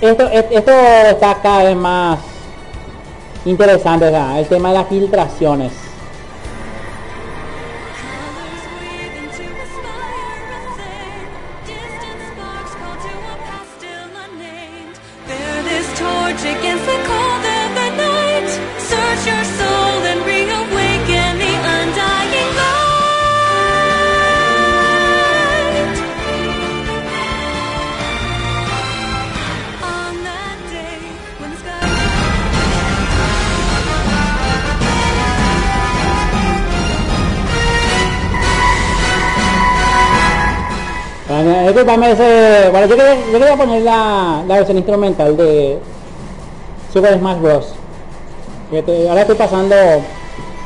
[0.00, 2.20] Esto, esto está cada vez más
[3.44, 5.87] interesante, el tema de las filtraciones.
[41.88, 45.78] También es, eh, bueno, yo quería, yo quería poner la, la versión instrumental de
[46.92, 47.74] Super Smash Bros.
[49.08, 49.74] Ahora estoy pasando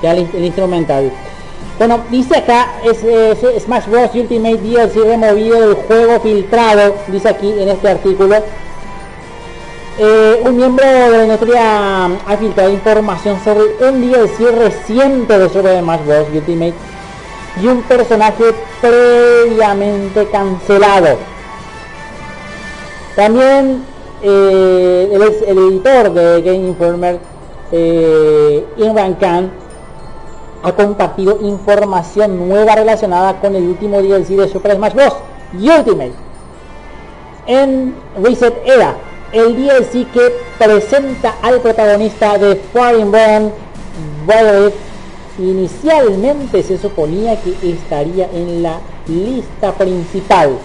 [0.03, 1.13] ya el, el instrumental.
[1.79, 7.55] Bueno, dice acá es, es Smash Bros Ultimate DLC removido del juego filtrado, dice aquí
[7.57, 8.37] en este artículo.
[9.99, 15.79] Eh, un miembro de la industria ha filtrado información sobre un DLC reciente de Super
[15.81, 16.75] Smash Bros Ultimate
[17.61, 18.45] y un personaje
[18.81, 21.19] previamente cancelado.
[23.15, 23.85] También
[24.23, 27.19] eh, el, el editor de Game Informer,
[27.73, 29.51] eh, Imran Khan,
[30.63, 35.15] ha compartido información nueva relacionada con el último DLC de Super Smash Bros.
[35.55, 36.13] Ultimate.
[37.47, 38.95] En Reset Era,
[39.33, 43.51] el DLC que presenta al protagonista de Fire Emblem
[44.27, 44.92] Violet
[45.39, 50.59] inicialmente se suponía que estaría en la lista principal.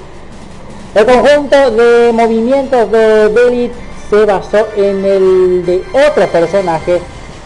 [0.95, 3.71] El conjunto de movimientos de Belit
[4.09, 6.99] se basó en el de otro personaje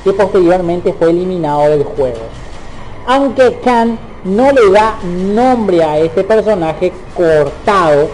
[0.04, 2.22] que posteriormente fue eliminado del juego.
[3.08, 8.10] Aunque Khan no le da nombre a este personaje cortado,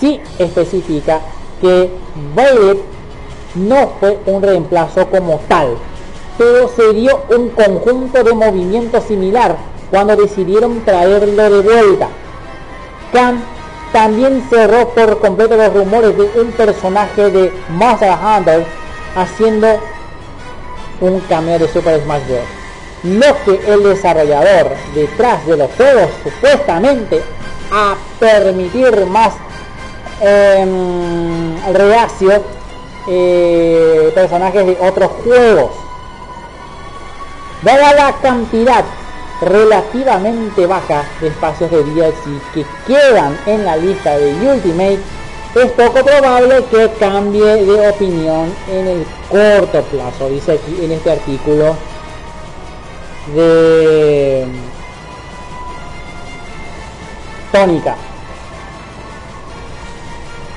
[0.00, 1.20] sí especifica
[1.60, 1.90] que
[2.34, 2.78] Violet
[3.54, 5.76] no fue un reemplazo como tal,
[6.38, 9.56] pero se dio un conjunto de movimientos similar
[9.90, 12.08] cuando decidieron traerlo de vuelta.
[13.12, 13.42] Khan
[13.92, 18.66] también cerró por completo los rumores de un personaje de Monster Hunter
[19.14, 19.68] haciendo
[21.00, 22.44] un cameo de Super Smash Bros.
[23.04, 27.22] Lo que el desarrollador detrás de los juegos supuestamente
[27.70, 29.34] a permitir más
[30.20, 32.42] em, reacio
[33.06, 35.70] eh, personajes de otros juegos.
[37.64, 38.84] Dada la cantidad
[39.40, 45.00] relativamente baja de espacios de DLC que quedan en la lista de Ultimate,
[45.54, 51.12] es poco probable que cambie de opinión en el corto plazo, dice aquí en este
[51.12, 51.74] artículo
[53.34, 54.46] de
[57.50, 57.96] Tónica.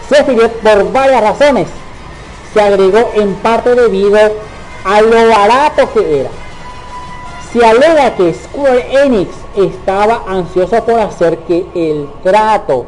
[0.09, 1.67] Sephiroth por varias razones
[2.53, 4.19] se agregó en parte debido
[4.83, 6.29] a lo barato que era.
[7.53, 12.85] Se alega que Square Enix estaba ansioso por hacer que el trato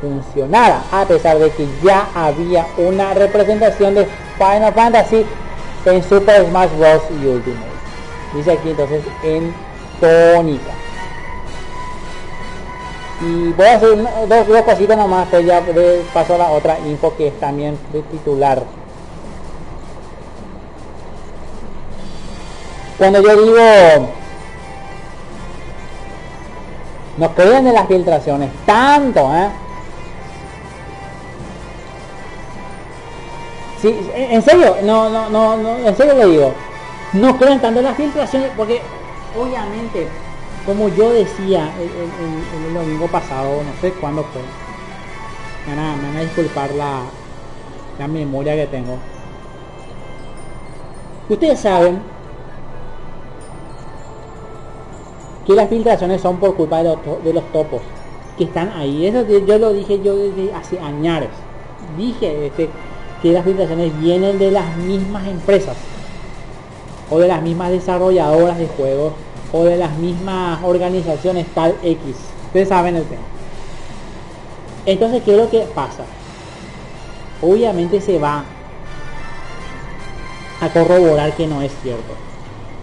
[0.00, 5.24] funcionara, a pesar de que ya había una representación de Final Fantasy
[5.86, 7.02] en Super Smash Bros.
[7.10, 7.72] Ultimate.
[8.34, 9.54] Dice aquí entonces en
[10.00, 10.72] tónica.
[13.20, 13.96] Y voy a hacer
[14.28, 15.62] dos, dos cositas nomás, pues ya
[16.12, 18.62] paso a la otra info que es también de titular.
[23.02, 23.56] Cuando yo digo
[27.18, 29.48] no creen en las filtraciones tanto, ¿eh?
[33.80, 36.54] Sí, en serio, no, no, no, no, en serio le digo,
[37.14, 38.80] no creen tanto las filtraciones porque
[39.34, 40.06] obviamente,
[40.64, 44.42] como yo decía el, el- domingo pasado, no sé cuándo fue,
[45.66, 47.02] me me van a disculpar la,
[47.98, 48.98] la memoria que tengo.
[51.28, 52.11] Ustedes saben
[55.46, 57.82] que las filtraciones son por culpa de los, de los topos
[58.38, 59.06] que están ahí.
[59.06, 61.26] Eso yo lo dije yo desde hace años.
[61.96, 62.68] Dije este,
[63.22, 65.76] que las filtraciones vienen de las mismas empresas
[67.10, 69.12] o de las mismas desarrolladoras de juegos
[69.52, 72.16] o de las mismas organizaciones tal X.
[72.46, 73.22] Ustedes saben el tema.
[74.86, 76.04] Entonces, ¿qué es lo que pasa?
[77.40, 78.44] Obviamente se va
[80.60, 82.14] a corroborar que no es cierto.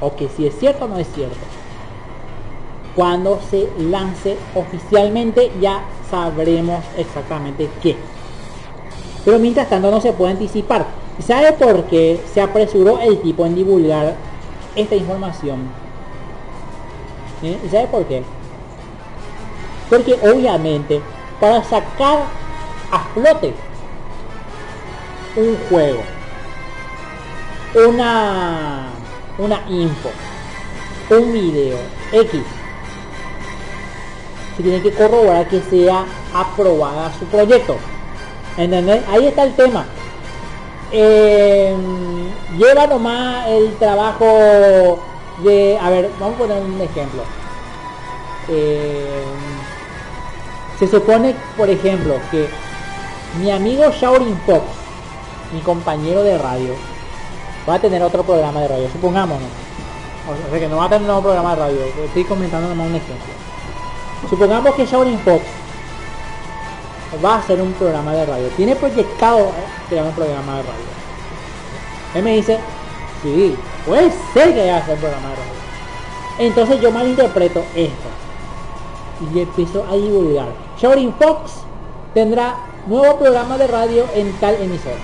[0.02, 1.49] O que si es cierto no es cierto.
[2.95, 7.95] Cuando se lance oficialmente ya sabremos exactamente qué.
[9.24, 10.88] Pero mientras tanto no se puede anticipar.
[11.18, 14.16] ¿Y ¿Sabe por qué se apresuró el tipo en divulgar
[14.76, 15.60] esta información?
[17.44, 17.57] ¿Eh?
[17.66, 18.24] ¿Y sabe por qué?
[19.90, 21.02] Porque obviamente
[21.40, 22.26] para sacar
[22.91, 23.53] a flote
[25.36, 26.02] un juego
[27.76, 28.90] una
[29.38, 30.10] una info,
[31.11, 31.78] un video
[32.11, 32.41] X,
[34.64, 37.77] tiene que corroborar que sea aprobada su proyecto.
[38.57, 39.02] ¿Entendés?
[39.07, 39.86] Ahí está el tema.
[40.91, 41.76] Eh,
[42.57, 44.99] lleva nomás el trabajo
[45.44, 47.23] de, a ver, vamos a poner un ejemplo.
[48.49, 49.23] Eh,
[50.80, 52.49] se supone, por ejemplo, que
[53.40, 54.64] mi amigo Shaolin Fox,
[55.53, 56.73] mi compañero de radio,
[57.68, 59.49] va a tener otro programa de radio, supongámonos.
[60.27, 62.88] O sea que no va a tener un nuevo programa de radio, estoy comentando nomás
[62.88, 63.49] un ejemplo.
[64.28, 65.44] Supongamos que Shaolin Fox
[67.24, 68.48] va a hacer un programa de radio.
[68.50, 69.52] Tiene proyectado
[69.88, 70.90] crear un programa de radio.
[72.16, 72.60] Él me dice,
[73.24, 73.56] sí,
[73.86, 75.60] puede ser que vaya a hacer un programa de radio.
[76.40, 78.10] Entonces yo malinterpreto esto.
[79.34, 80.48] Y empiezo a divulgar.
[80.80, 81.52] Shaolin Fox
[82.14, 82.56] tendrá
[82.88, 84.96] nuevo programa de radio en tal emisora.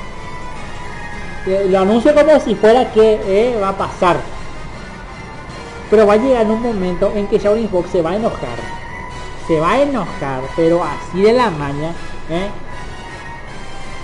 [1.48, 4.18] Eh, Lo anuncio como si fuera que eh, va a pasar.
[5.90, 8.85] Pero va a llegar un momento en que Shaolin Fox se va a enojar.
[9.48, 11.90] Se va a enojar, pero así de la maña.
[12.30, 12.50] ¿eh?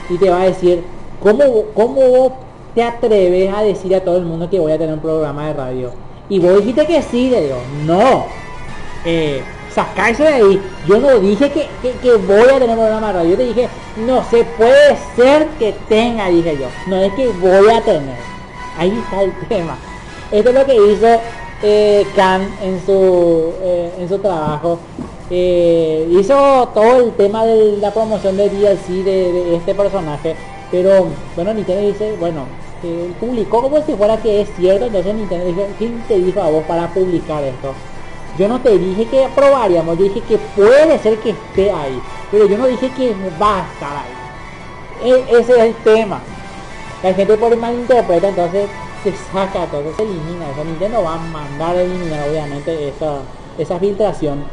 [0.10, 0.84] Y te va a decir,
[1.22, 1.44] ¿cómo,
[1.74, 2.34] ¿cómo vos
[2.76, 5.54] te atreves a decir a todo el mundo que voy a tener un programa de
[5.54, 5.92] radio?
[6.30, 8.26] Y vos dijiste que sí, le digo, no.
[9.04, 9.42] Eh,
[9.74, 10.62] sacarse de ahí.
[10.88, 13.30] Yo no dije que, que, que voy a tener un programa de radio.
[13.32, 13.70] Yo te dije,
[14.06, 16.68] no se puede ser que tenga, dije yo.
[16.88, 18.18] No es que voy a tener.
[18.78, 19.78] Ahí está el tema.
[20.32, 21.22] Esto es lo que hizo
[21.64, 22.06] eh,
[22.64, 24.80] en su, eh, en su trabajo.
[25.34, 30.36] Eh, hizo todo el tema de la promoción de DLC de, de este personaje.
[30.70, 32.46] Pero bueno, Nintendo dice, bueno,
[33.20, 34.86] publicó como si fuera que es cierto.
[34.86, 37.74] Entonces Nintendo dijo, ¿quién te dijo a vos para publicar esto?
[38.38, 42.00] Yo no te dije que aprobaríamos, yo dije que puede ser que esté ahí,
[42.32, 45.12] pero yo no dije que va a estar ahí.
[45.12, 46.22] E- ese es el tema.
[47.04, 48.70] La gente por malinterpreta, entonces
[49.04, 50.64] se saca todo, se elimina eso.
[50.64, 53.20] Nintendo va a mandar a eliminar obviamente esa,
[53.58, 54.46] esa filtración.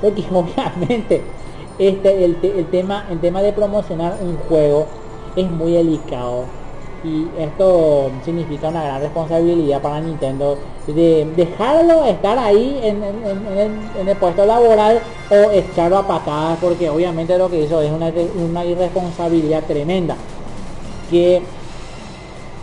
[0.00, 1.22] Porque obviamente
[1.78, 4.86] este el, el tema el tema de promocionar un juego
[5.36, 6.44] es muy delicado.
[7.04, 10.58] Y esto significa una gran responsabilidad para Nintendo
[10.88, 15.00] de dejarlo estar ahí en, en- el, puesto laboral
[15.30, 18.10] o echarlo a patadas porque obviamente lo que hizo es una,
[18.44, 20.16] una irresponsabilidad tremenda.
[21.08, 21.40] Que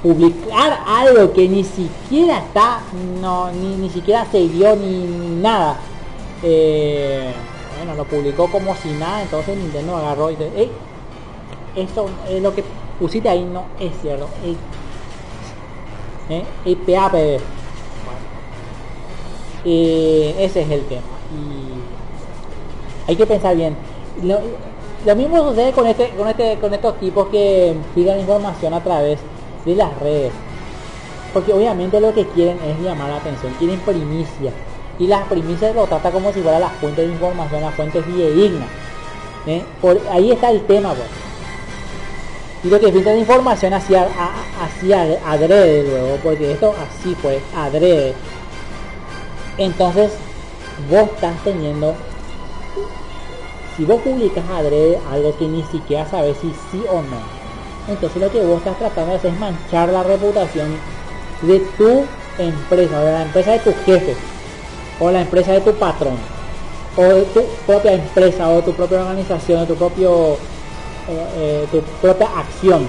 [0.03, 2.79] publicar algo que ni siquiera está
[3.21, 5.77] no ni, ni siquiera se vio ni, ni nada
[6.43, 7.31] eh,
[7.77, 10.71] bueno lo publicó como si nada entonces Nintendo agarró y dice "Ey,
[11.75, 12.63] eso es lo que
[12.99, 14.57] pusiste ahí no es cierto Ey,
[16.29, 16.43] ¿eh?
[16.65, 17.15] Ey, PA, PB.
[17.15, 17.41] Bueno.
[19.65, 21.01] Eh, ese es el tema
[21.31, 23.75] y hay que pensar bien
[24.23, 24.39] lo,
[25.05, 29.19] lo mismo sucede con este con este con estos tipos que sigan información a través
[29.65, 30.31] de las redes
[31.33, 34.51] porque obviamente lo que quieren es llamar la atención quieren primicia
[34.99, 38.65] y las primicias lo trata como si fuera la fuente de información la fuente fidedigna
[39.47, 39.63] ¿eh?
[39.81, 41.07] por ahí está el tema pues.
[42.63, 44.07] Y lo que filtra información hacia
[44.59, 48.15] hacia adrede luego porque esto así pues adrede.
[49.57, 50.13] Entonces
[50.89, 51.93] vos estás teniendo
[53.77, 57.19] si vos publicas adrede algo que ni siquiera sabes si sí o no.
[57.88, 60.76] Entonces lo que vos estás tratando de hacer es manchar la reputación
[61.43, 62.03] de tu
[62.39, 64.15] empresa de la empresa de tu jefe
[64.99, 66.17] o la empresa de tu patrón
[66.97, 67.03] o
[67.34, 70.38] tu propia empresa o tu propia organización o tu propio
[71.07, 72.88] eh, eh, tu propia acción.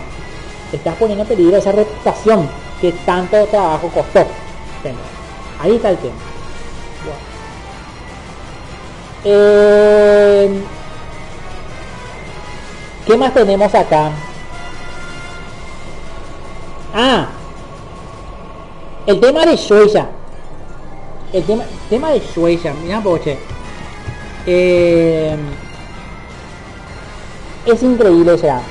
[0.72, 2.48] Estás poniendo en peligro esa reputación
[2.80, 4.24] que tanto trabajo costó.
[5.60, 6.14] Ahí está el tema.
[9.24, 10.62] Eh,
[13.06, 14.10] ¿Qué más tenemos acá?
[16.94, 17.26] Ah,
[19.06, 20.15] el tema de Shueisha.
[21.32, 23.38] El tema, tema de Shueisha, mira poche.
[24.46, 25.36] Eh,
[27.66, 28.62] es increíble, o sea.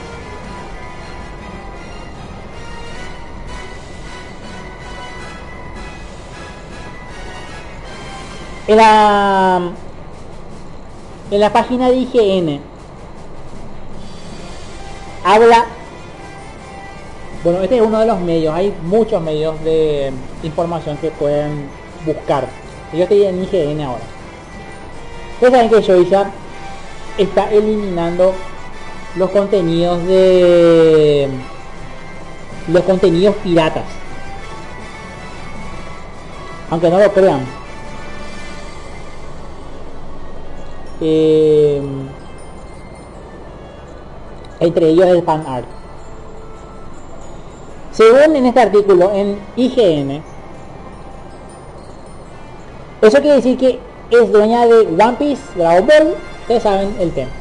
[8.68, 9.72] En la,
[11.30, 12.62] en la página de IGN
[15.24, 15.66] habla
[17.44, 20.12] bueno este es uno de los medios hay muchos medios de
[20.44, 21.70] información que pueden
[22.06, 22.48] buscar.
[22.94, 24.04] Yo estoy en IGN ahora.
[25.34, 26.32] Ustedes saben que Shoisha
[27.18, 28.34] está eliminando
[29.16, 31.30] los contenidos de
[32.68, 33.84] los contenidos piratas.
[36.70, 37.46] Aunque no lo crean.
[41.02, 41.82] Eh,
[44.60, 45.66] entre ellos el fan art.
[47.92, 50.22] Según en este artículo en IGN,
[53.08, 53.80] eso quiere decir que
[54.10, 57.32] es dueña de One Piece, Dragon Ball, ustedes saben el tema.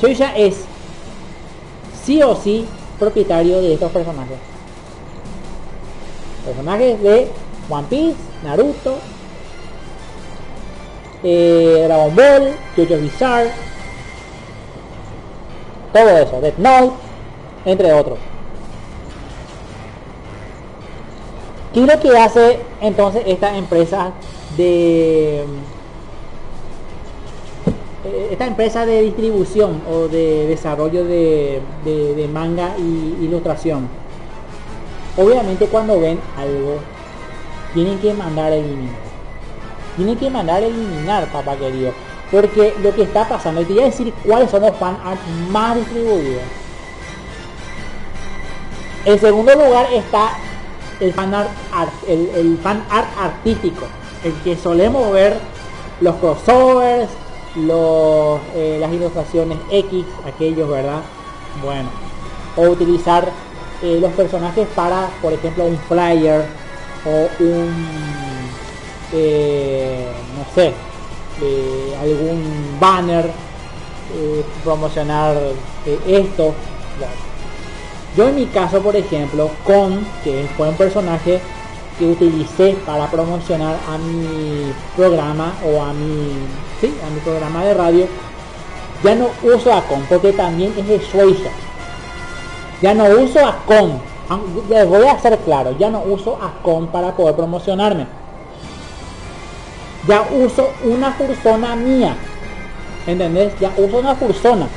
[0.00, 0.64] Shueisha es
[2.04, 2.66] sí o sí
[2.98, 4.38] propietario de estos personajes.
[6.44, 7.28] Personajes de
[7.68, 8.98] One Piece, Naruto,
[11.22, 13.50] eh, Dragon Ball, Jojo Bizarre,
[15.92, 16.94] todo eso, Death Note,
[17.64, 18.18] entre otros.
[21.72, 24.12] ¿Qué es lo que hace entonces esta empresa
[24.56, 25.40] de
[28.04, 33.88] eh, esta empresa de distribución o de desarrollo de, de- manga y ilustración?
[35.16, 36.78] Obviamente cuando ven algo
[37.72, 39.00] tienen que mandar eliminar.
[39.96, 41.92] Tienen que mandar eliminar, papá querido.
[42.30, 45.20] Porque lo que está pasando, y te voy a decir cuáles son los fan art
[45.50, 46.42] más distribuidos.
[49.04, 50.30] En segundo lugar está
[51.02, 51.50] el fan art,
[52.06, 53.86] el, el fan art artístico,
[54.24, 55.38] el que solemos ver
[56.00, 57.08] los crossovers,
[57.56, 61.02] los, eh, las ilustraciones X, aquellos, ¿verdad?
[61.62, 61.88] Bueno,
[62.56, 63.28] o utilizar
[63.82, 66.44] eh, los personajes para, por ejemplo, un flyer
[67.04, 67.74] o un,
[69.12, 70.06] eh,
[70.36, 70.72] no sé,
[72.00, 73.30] algún banner,
[74.62, 75.36] promocionar
[76.06, 76.54] esto.
[78.16, 81.40] Yo en mi caso, por ejemplo, con, que fue un personaje
[81.98, 86.46] que utilicé para promocionar a mi programa o a mi,
[86.80, 88.06] sí, a mi programa de radio,
[89.02, 91.50] ya no uso a Con porque también es de Shueisha.
[92.82, 94.00] Ya no uso a Con.
[94.68, 98.06] Les voy a hacer claro, ya no uso a Con para poder promocionarme.
[100.06, 102.14] Ya uso una persona mía.
[103.06, 103.58] ¿Entendés?
[103.58, 104.68] Ya uso una persona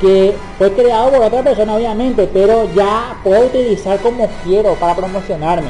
[0.00, 5.68] que fue creado por otra persona obviamente, pero ya puedo utilizar como quiero para promocionarme.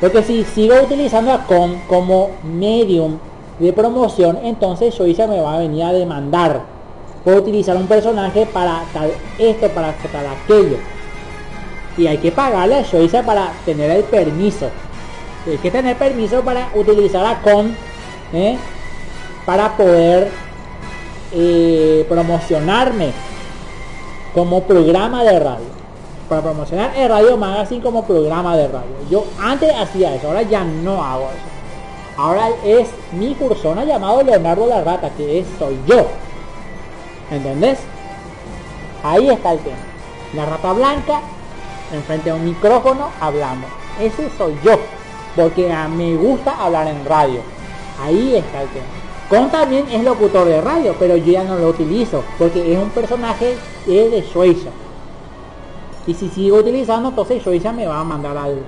[0.00, 3.18] Porque si sigo utilizando a Con como medium
[3.58, 6.62] de promoción, entonces Shueisha me va a venir a demandar.
[7.24, 10.76] Puedo utilizar un personaje para tal esto, para tal aquello.
[11.96, 14.68] Y hay que pagarle a Shueisha para tener el permiso.
[15.48, 17.74] Hay que tener permiso para utilizar a Con
[18.32, 18.58] ¿eh?
[19.46, 20.30] para poder
[21.32, 23.12] eh, promocionarme
[24.34, 25.76] como programa de radio.
[26.28, 28.90] Para promocionar el Radio Magazine como programa de radio.
[29.10, 32.20] Yo antes hacía eso, ahora ya no hago eso.
[32.20, 36.06] Ahora es mi persona llamado Leonardo la Rata, que es, soy yo.
[37.30, 37.78] ¿Entendés?
[39.04, 39.76] Ahí está el tema.
[40.34, 41.20] La rata blanca,
[41.92, 43.66] enfrente a un micrófono, hablando.
[44.00, 44.78] Ese soy yo.
[45.36, 47.40] Porque a- me gusta hablar en radio.
[48.02, 48.86] Ahí está el tema.
[49.28, 52.22] Con también es locutor de radio, pero yo ya no lo utilizo.
[52.38, 54.70] Porque es un personaje de Shueisha.
[56.06, 58.58] Y si sigo utilizando, entonces Shueisha me va a mandar al...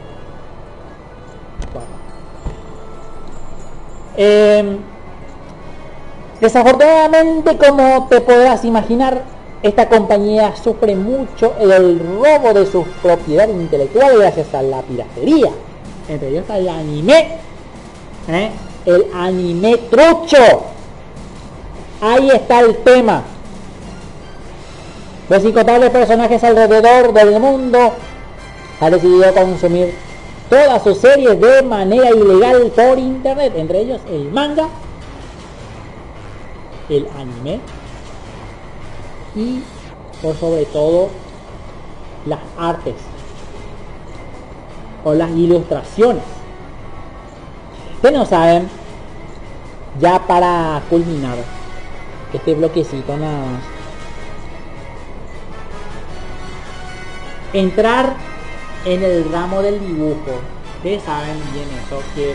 [4.17, 4.79] Em,
[6.41, 9.23] Desafortunadamente, como te podrás imaginar,
[9.61, 15.51] esta compañía sufre mucho el robo de sus propiedades intelectuales gracias a la piratería.
[16.09, 17.39] Entre ellos está el anime.
[18.29, 18.51] ¿eh?
[18.89, 20.63] El anime trucho.
[22.01, 23.23] Ahí está el tema.
[25.29, 27.93] Los incontables personajes alrededor del mundo
[28.81, 29.95] han decidido consumir
[30.49, 34.69] todas sus series de manera ilegal por internet, entre ellos el manga,
[36.89, 37.61] el anime
[39.37, 39.61] y
[40.23, 41.11] por sobre todo
[42.25, 42.95] las artes
[45.05, 46.23] o las ilustraciones.
[47.97, 48.78] Ustedes no saben,
[50.01, 51.37] ya para culminar
[52.33, 53.63] este bloquecito nada más,
[57.53, 58.15] entrar
[58.85, 60.41] en el ramo del dibujo.
[60.77, 62.35] Ustedes saben bien eso, que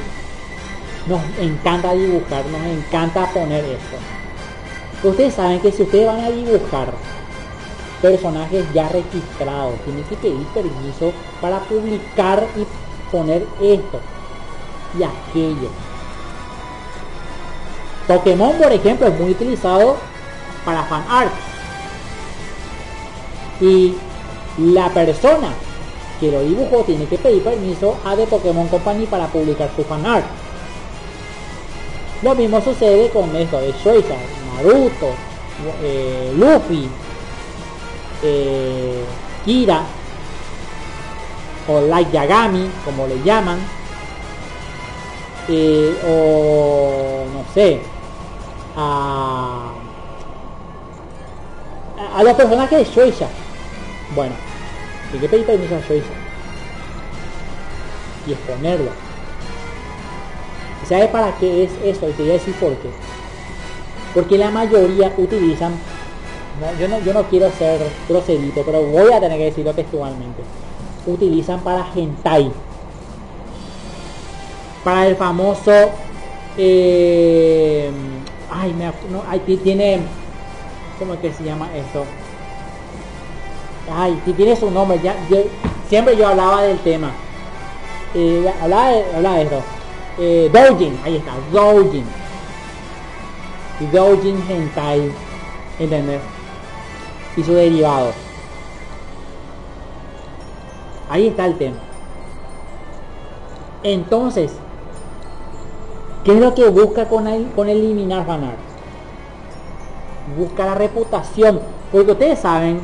[1.08, 5.08] nos encanta dibujar, nos encanta poner esto.
[5.08, 6.94] Ustedes saben que si ustedes van a dibujar
[8.02, 14.00] personajes ya registrados, tienen que pedir permiso para publicar y poner esto
[15.00, 15.93] y aquello.
[18.08, 19.98] Pokémon, por ejemplo, es muy utilizado
[20.66, 21.32] para fan art.
[23.62, 23.96] Y
[24.58, 25.50] la persona
[26.20, 30.06] que lo dibujó tiene que pedir permiso a The Pokémon Company para publicar su fan
[30.06, 30.26] art.
[32.22, 34.16] Lo mismo sucede con esto de Shueisha,
[34.56, 35.10] Naruto,
[35.82, 36.88] eh, Luffy,
[38.24, 39.04] eh,
[39.44, 39.84] Kira
[41.68, 43.60] o Light Yagami, como le llaman,
[45.50, 47.82] eh, o no sé,
[48.76, 49.72] a,
[52.16, 53.28] a los personajes de Shueisha,
[54.16, 54.36] Bueno,
[55.12, 56.06] hay que pedir permiso a Shoichi.
[58.28, 58.92] Y exponerlo.
[60.82, 62.10] ¿Y ¿Sabe para qué es eso?
[62.10, 62.90] Y te voy a decir por qué.
[64.14, 65.74] Porque la mayoría utilizan,
[66.80, 70.44] yo, no, yo no quiero ser groserito, pero voy a tener que decirlo textualmente.
[71.06, 72.52] Utilizan para hentai.
[74.84, 75.72] Para el famoso...
[76.58, 77.92] eh,
[78.54, 80.00] ay, me, no, ay, ti- tiene...
[81.00, 82.06] ¿Cómo es que se llama eso?
[83.92, 85.44] Ay, tiene su nombre, ya, yo-
[85.90, 87.12] siempre yo hablaba del tema.
[88.14, 89.62] Eh, hablaba, de, hablaba de esto.
[90.20, 92.06] Eh, Doujin, ahí está, Doujin.
[93.92, 95.12] Doujin Hentai,
[95.80, 96.22] ¿entendés?
[97.36, 98.14] Y su derivado.
[101.10, 101.78] Ahí está el tema.
[103.82, 104.54] Entonces,
[106.24, 108.58] ¿qué es lo que busca con, el- con eliminar fanart?
[110.38, 111.60] Busca la reputación.
[111.92, 112.80] Porque ustedes saben,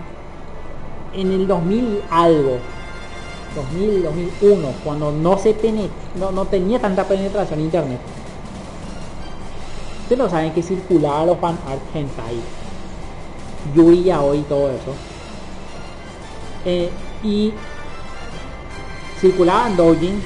[1.13, 2.57] en el 2000 algo,
[3.55, 5.89] 2000, 2001, cuando no se pene-
[6.19, 7.99] no, no tenía tanta penetración en internet.
[10.03, 12.39] Ustedes no saben que circulaba los fan art hentai,
[13.75, 14.93] Yuri Yaoi y todo eso.
[16.65, 16.89] Eh,
[17.23, 17.53] y
[19.19, 20.21] circulaban doujin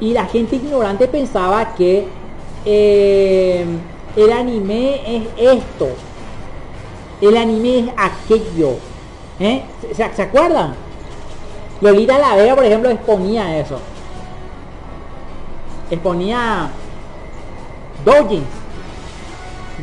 [0.00, 2.06] y la gente ignorante pensaba que
[2.64, 3.64] eh,
[4.16, 5.88] el anime es esto
[7.20, 8.76] el anime es aquello
[9.38, 9.62] ¿eh?
[9.94, 10.74] ¿Se, se acuerdan?
[11.80, 13.78] Lolita La Vega por ejemplo exponía eso
[15.90, 16.70] exponía
[18.04, 18.44] doujins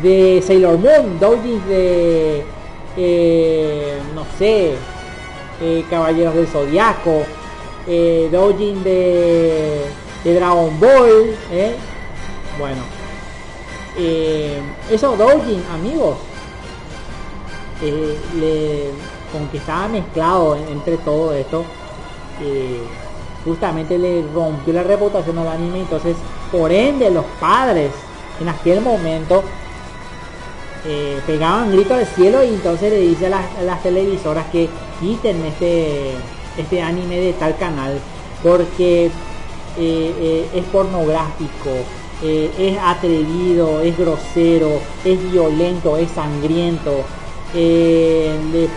[0.02, 2.44] de Sailor Moon doujins de
[2.98, 4.73] eh, no sé
[5.61, 7.23] eh, Caballeros del Zodiaco,
[7.88, 9.81] eh, de,
[10.34, 11.76] Dragon Ball, ¿eh?
[12.60, 12.82] bueno,
[13.98, 14.60] eh,
[14.91, 16.18] esos Doujin, amigos,
[17.82, 18.91] eh, le,
[19.32, 21.64] con que estaba mezclado en- entre todo esto,
[22.41, 22.82] eh,
[23.45, 26.16] justamente le rompió la reputación al anime, entonces,
[26.52, 27.91] por ende, los padres
[28.41, 29.44] en aquel momento
[30.86, 34.70] eh, pegaban grito al cielo y entonces le dice a las, a las televisoras que
[34.99, 36.12] quiten este
[36.58, 37.99] este anime de tal canal
[38.41, 39.12] porque
[39.78, 41.70] es pornográfico
[42.24, 47.04] eh, es atrevido es grosero es violento es sangriento
[47.54, 48.70] eh, le-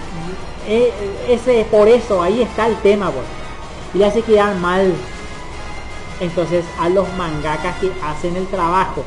[0.69, 0.93] eh,
[1.29, 3.25] ese por eso ahí está el tema pues.
[3.95, 4.93] Y le hace quedar mal
[6.21, 9.03] entonces a los mangakas que hacen el trabajo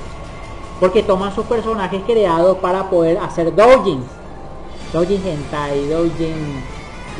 [0.79, 4.05] porque toman sus personajes creados para poder hacer doujins
[4.91, 6.33] doujin hentai doujin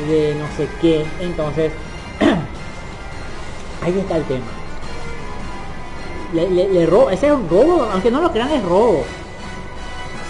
[0.08, 1.72] de no sé qué entonces
[3.82, 4.44] ahí está el tema
[6.34, 7.10] le, robo.
[7.10, 9.04] Ese es un robo aunque no lo crean es robo.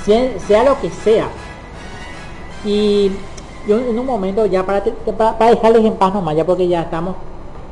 [0.04, 1.28] Sea, lo que sea.
[2.64, 3.10] Y
[3.66, 4.82] yo en un momento ya para,
[5.16, 7.16] para, dejarles en paz nomás ya porque ya estamos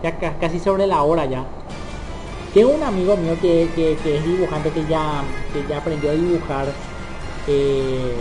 [0.03, 1.45] ya ca- casi sobre la hora ya.
[2.55, 5.23] Tengo un amigo mío que, que- que es dibujante que ya,
[5.53, 6.67] que ya aprendió a dibujar
[7.49, 8.15] eh,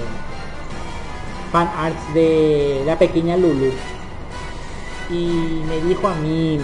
[1.51, 3.71] fan arts de la pequeña Lulu.
[5.09, 6.59] Y me dijo a mí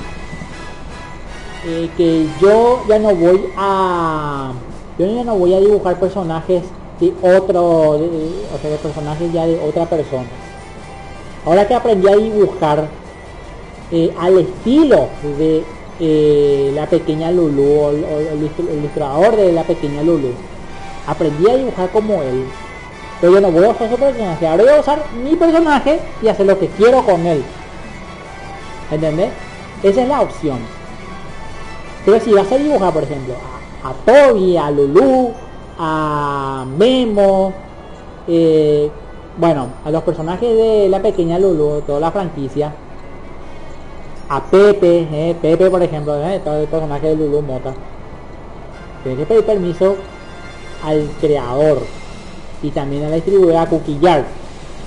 [1.67, 4.51] eh, que yo ya no voy a
[4.97, 6.63] yo ya no voy a dibujar personajes
[6.99, 10.27] de otro de- o sea de personajes ya de otra persona.
[11.45, 12.87] Ahora que aprendí a dibujar
[13.91, 15.07] eh, al estilo
[15.37, 15.63] de
[15.99, 20.29] eh, la pequeña Lulu o, el- el ilustrador de la pequeña Lulu.
[21.07, 22.43] Aprendí a dibujar como él.
[23.21, 24.47] Pero yo no voy a usar su personaje.
[24.47, 27.41] Ahora voy a usar mi personaje y hacer lo que quiero con él.
[28.91, 29.29] ¿Entendés?
[29.83, 30.59] Esa es la opción.
[32.07, 33.33] Pero si vas a dibujar, por ejemplo,
[33.83, 35.33] a, Toby, a Lulu,
[35.77, 37.51] a Memo,
[38.29, 38.89] eh,
[39.35, 42.71] bueno, a los personajes de la pequeña Lulu, toda la franquicia,
[44.29, 47.73] a Pepe, eh, Pepe por ejemplo, eh, todo el personaje de Lulu Mota,
[49.03, 49.97] tienes que pedir permiso
[50.85, 51.79] al creador
[52.63, 54.23] y también a la distribuidora Cookie Jar,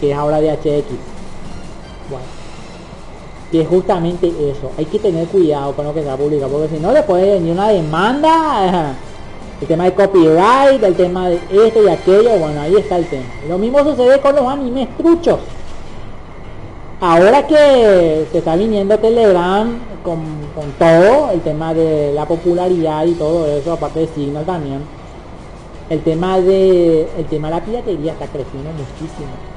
[0.00, 0.86] que es ahora de HX.
[2.08, 2.39] Bueno,
[3.50, 6.48] que es justamente eso, hay que tener cuidado con lo que se va a publicar,
[6.48, 8.94] porque si no le puede venir una demanda,
[9.60, 13.24] el tema de copyright, el tema de esto y aquello, bueno, ahí está el tema.
[13.48, 15.38] Lo mismo sucede con los animes truchos.
[17.00, 20.20] Ahora que se está viniendo Telegram con,
[20.54, 24.80] con todo, el tema de la popularidad y todo eso, aparte de Signal también,
[25.90, 29.49] el tema de el tema de la piratería está creciendo muchísimo.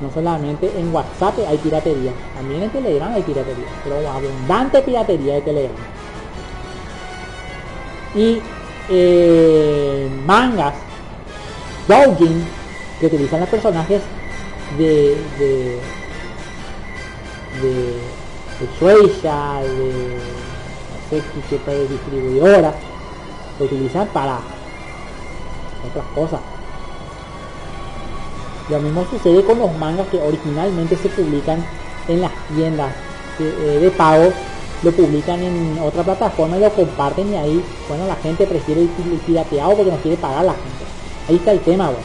[0.00, 5.40] No solamente en WhatsApp hay piratería, también en Telegram hay piratería, pero abundante piratería de
[5.42, 5.76] Telegram.
[8.14, 8.40] Y
[8.88, 10.74] eh, mangas,
[11.86, 12.46] doujin,
[12.98, 14.02] que utilizan los personajes
[14.78, 15.78] de de
[17.60, 18.00] de, de
[18.60, 20.20] de
[21.10, 21.22] no sé
[21.64, 22.72] qué distribuidora,
[23.58, 24.38] lo utilizan para
[25.90, 26.40] otras cosas.
[28.70, 31.64] Lo mismo sucede con los mangas que originalmente se publican
[32.08, 32.90] en las tiendas
[33.38, 34.30] de, eh, de pago,
[34.82, 38.88] lo publican en otra plataforma y lo comparten y ahí, bueno, la gente prefiere ir
[38.90, 40.84] pi- pirateado porque no quiere pagar la gente.
[41.28, 42.02] Ahí está el tema, güey.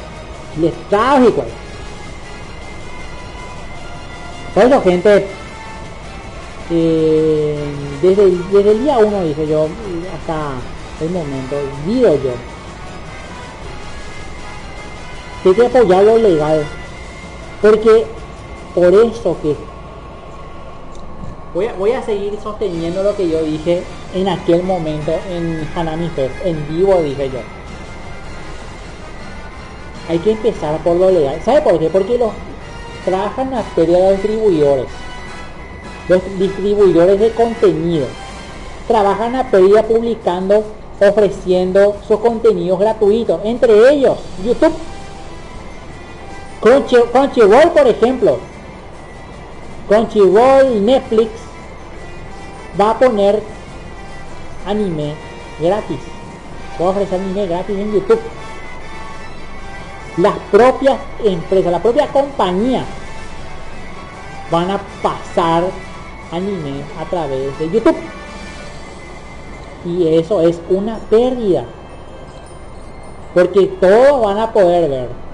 [0.62, 1.66] Y es trágico, güey.
[4.70, 5.28] Por gente,
[6.72, 7.60] eh,
[8.02, 9.68] desde, desde el día uno dije yo,
[10.18, 10.54] hasta
[11.04, 11.56] el momento,
[11.86, 12.32] digo yo,
[15.50, 16.64] hay que apoyar lo legal.
[17.62, 18.06] Porque
[18.74, 19.56] por eso que
[21.54, 26.10] voy a, voy a seguir sosteniendo lo que yo dije en aquel momento en Hanami
[26.10, 27.40] Fest, en vivo dije yo.
[30.10, 31.42] Hay que empezar por lo legal.
[31.44, 31.90] ¿Sabe por qué?
[31.90, 32.32] Porque los
[33.06, 34.86] trabajan la feria de distribuidores.
[36.08, 38.06] Los distribuidores de contenido.
[38.88, 40.64] Trabajan a pérdida publicando,
[41.00, 43.40] ofreciendo sus contenidos gratuitos.
[43.44, 44.74] Entre ellos, YouTube.
[46.66, 47.12] Crunchy-
[47.76, 48.40] por ejemplo.
[49.88, 51.30] Crunchyroll Netflix
[52.80, 53.44] va a poner
[54.66, 55.14] anime
[55.60, 56.00] gratis.
[56.82, 58.20] Va a ofrecer anime gratis en YouTube.
[60.18, 62.84] Las propias empresas, la propia compañía
[64.50, 65.66] van a pasar
[66.32, 67.98] anime a través de YouTube.
[69.86, 71.66] Y eso es una pérdida.
[73.36, 75.25] Porque todos van a poder ver.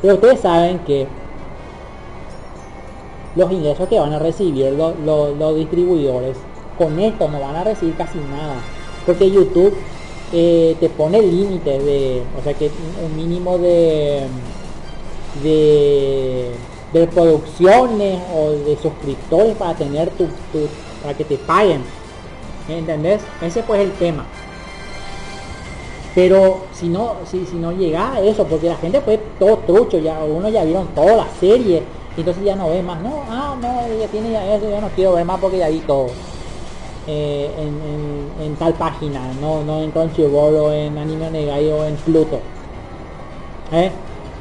[0.00, 1.06] Pero ustedes saben que
[3.36, 6.36] los ingresos que van a recibir los, los- distribuidores
[6.78, 8.56] con esto no van a recibir casi nada.
[9.06, 9.74] Porque YouTube
[10.32, 12.70] eh, te pone límites de, o sea que
[13.04, 14.22] un mínimo de,
[15.42, 16.50] de,
[16.92, 20.68] de producciones o de suscriptores para tener tu, tu-
[21.02, 21.82] para que te paguen.
[22.68, 23.20] ¿Entendés?
[23.42, 24.24] Ese es el tema.
[26.14, 29.98] Pero si no, si, si no llega a eso, porque la gente fue todo trucho,
[29.98, 31.82] ya uno ya vieron toda la serie,
[32.16, 34.88] y entonces ya no ve más, no, ah, no, ya tiene ya eso, yo no
[34.90, 36.06] quiero ver más porque ya vi todo.
[37.06, 41.84] eh, en, en- en tal página, no, no en Crunchyroll o en Anime Negai o
[41.84, 42.40] en Pluto.
[43.72, 43.90] ¿Eh?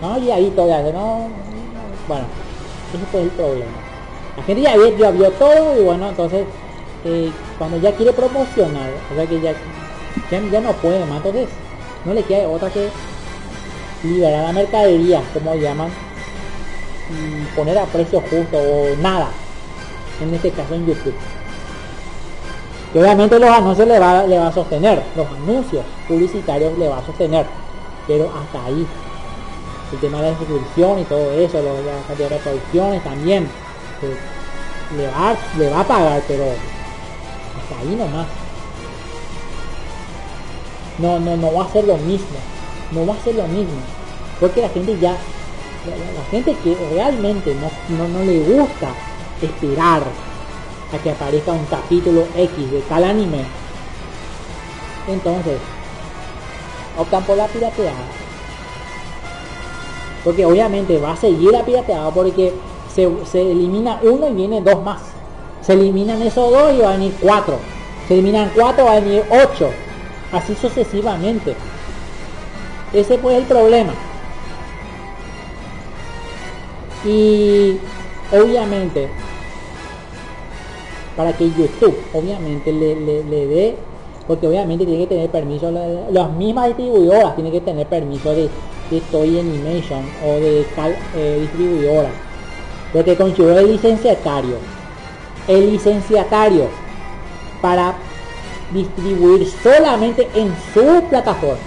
[0.02, 1.30] No, ya vi todo, ya, no,
[2.08, 2.26] bueno,
[2.94, 3.72] ese fue el problema.
[4.36, 6.48] La gente ya vio, ya vio todo y bueno, entonces
[7.04, 9.52] eh, cuando ya quiere promocionar, o sea que ya,
[10.32, 11.50] ya, ya no puede más, entonces
[12.06, 12.90] no le queda otra que
[14.04, 15.90] liberar la mercadería, como llaman,
[17.10, 19.30] y poner a precio justo o nada,
[20.22, 21.16] en este caso en YouTube.
[22.94, 26.98] Que obviamente los anuncios le va, le va a sostener, los anuncios publicitarios le va
[26.98, 27.46] a sostener,
[28.08, 28.86] pero hasta ahí.
[29.92, 33.48] El tema de la suscripción y todo eso, la cantidad de reproducciones también,
[34.00, 34.12] pues,
[34.98, 38.28] le, va, le va a pagar, pero hasta ahí nomás.
[41.00, 42.38] No, no, no va a ser lo mismo,
[42.92, 43.80] no va a ser lo mismo,
[44.40, 48.90] porque la gente ya, la, gente que realmente no, no, no le gusta
[49.42, 50.04] esperar
[50.94, 53.46] a que aparezca un capítulo X de tal anime,
[55.08, 55.58] entonces
[56.98, 57.94] optan por la pirateada.
[60.24, 62.54] Porque obviamente va a seguir la pirateada porque
[62.94, 65.02] se, se elimina uno y vienen dos más.
[65.62, 67.58] Se eliminan esos dos y va a venir cuatro.
[68.08, 69.70] Se eliminan cuatro va a venir ocho.
[70.32, 71.56] Así sucesivamente.
[72.94, 73.94] Ese es el problema.
[77.06, 77.78] Y
[78.32, 79.08] obviamente
[81.16, 83.76] para que YouTube obviamente le, le, le dé
[84.28, 88.34] porque obviamente tiene que tener permiso la- la- las mismas distribuidoras tienen que tener permiso
[88.34, 88.50] de,
[88.92, 90.66] de Toy Animation o de
[91.16, 92.10] eh, distribuidora
[92.94, 94.56] porque Crunchyroll es licenciatario
[95.48, 96.68] el licenciatario
[97.62, 97.96] para
[98.72, 101.58] distribuir solamente en su plataforma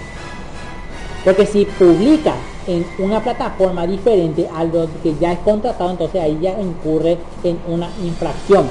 [1.23, 2.33] porque si publica
[2.67, 7.59] en una plataforma diferente a lo que ya es contratado, entonces ahí ya incurre en
[7.67, 8.69] una infracción,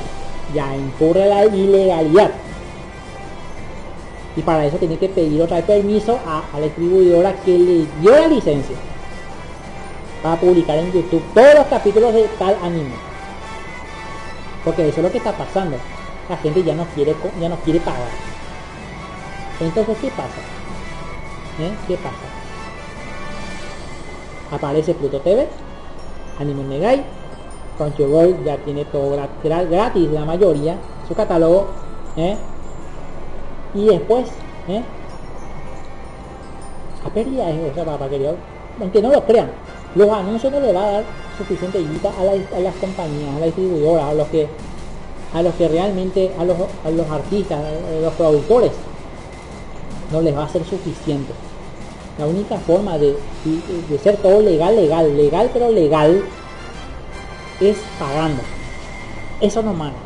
[0.55, 2.31] ya incurre la ilegalidad.
[4.37, 7.87] Y para eso tiene que pedir otra vez permiso a, a la distribuidora que le
[8.01, 8.77] dio la licencia
[10.23, 12.95] para publicar en YouTube todos los capítulos de tal anime.
[14.65, 15.77] Porque eso es lo que está pasando.
[16.29, 18.09] La gente ya no quiere, ya no quiere pagar.
[19.61, 20.41] Entonces, ¿qué pasa?
[21.61, 21.73] ¿Eh?
[21.87, 22.17] ¿Qué pasa?
[24.51, 25.49] aparece Pluto TV,
[26.39, 27.03] Anime Negai,
[27.79, 30.77] Crunchyroll ya tiene todo gra- gra- gratis, la mayoría,
[31.09, 31.69] su catálogo,
[32.19, 32.37] ¿eh?
[33.75, 34.29] y después,
[34.69, 34.83] ¿eh?
[37.07, 37.85] a pérdida es esa.
[38.79, 39.51] Aunque no lo crean,
[39.95, 41.05] los anuncios no le va a dar
[41.39, 44.49] suficiente guita a, la- a las compañías, a las distribuidoras, a los que
[45.35, 48.73] a los que realmente, a los, a los artistas, a los productores,
[50.13, 51.33] no les va a ser suficiente.
[52.19, 53.17] La única forma de,
[53.89, 56.23] de- ser todo legal, legal, legal pero legal,
[57.61, 58.43] es pagando.
[59.41, 59.97] Eso no manda.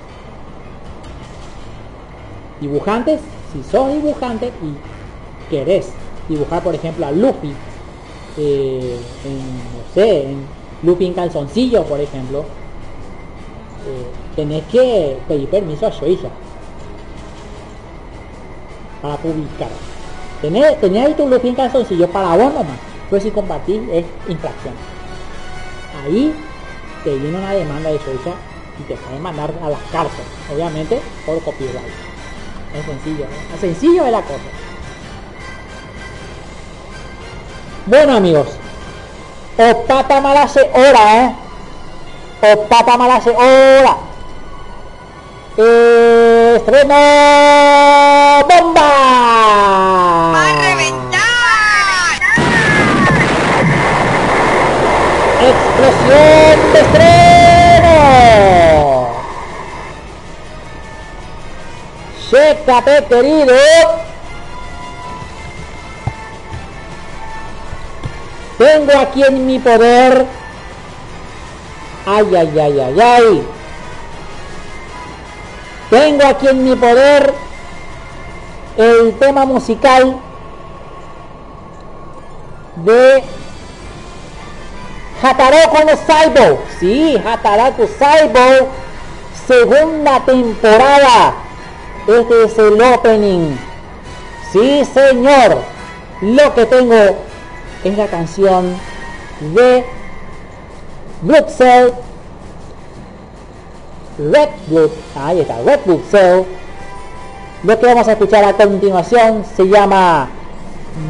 [2.61, 3.21] Dibujantes,
[3.53, 5.89] si sos dibujante y querés
[6.29, 7.53] dibujar, por ejemplo, a Luffy,
[8.39, 10.39] eh, en, no sé, en
[10.83, 12.45] Luffy en calzoncillo, por ejemplo,
[14.35, 16.29] tenés que pedir permiso a Shueisha
[19.03, 19.69] para publicar.
[20.43, 22.79] Tenés, tenés ahí tu en calzoncillo para vos nomás,
[23.11, 24.75] pero si compartís es infracción.
[26.05, 26.35] Ahí
[27.05, 28.35] te viene una demanda de Shueisha
[28.79, 32.07] y te pueden mandar a la cárcel, obviamente por copyright.
[32.79, 33.27] Es sencillo.
[33.55, 34.41] Es sencillo es la cosa.
[37.87, 38.49] Bueno amigos,
[39.57, 41.46] Opata Malase hora, eh.
[42.41, 43.97] Opata Malase hora.
[45.57, 46.95] Eh, estreno
[48.47, 48.89] bomba.
[50.35, 51.21] ¡Va a reventar!
[55.51, 57.97] Explosión de estreno.
[62.31, 63.57] Chécate querido.
[68.59, 70.46] Tengo aquí en mi poder.
[72.07, 73.47] Ay, ay, ay, ay, ay.
[75.91, 77.35] Tengo aquí en mi poder
[78.77, 80.17] el tema musical
[82.77, 83.25] de
[85.21, 86.59] Hataraku no Saibo.
[86.79, 88.69] Sí, Hataraku Saibo.
[89.47, 91.35] Segunda temporada.
[92.07, 93.57] Este es el opening.
[94.53, 95.59] Sí, señor.
[96.21, 97.19] Lo que tengo
[97.83, 98.77] es la canción
[99.41, 99.96] de
[101.23, 101.93] Blood Cell.
[104.19, 104.91] Red Blood.
[105.15, 106.43] Ahí está, Red Blood Cell.
[107.63, 110.29] Lo que vamos a escuchar a continuación se llama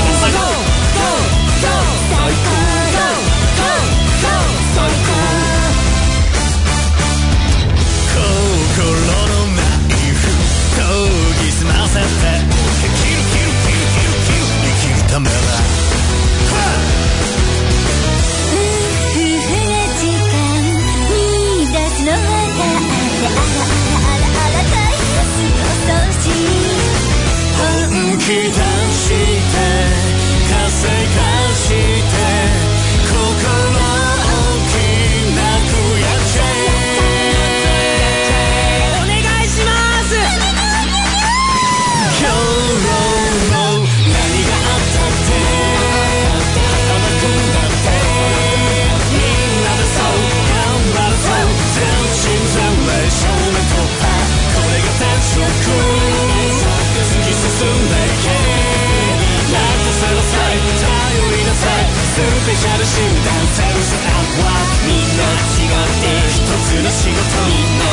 [62.21, 64.49] スペシャル診断セルフアプは
[64.85, 67.17] みんな違って一つの仕事
[67.47, 67.90] みんな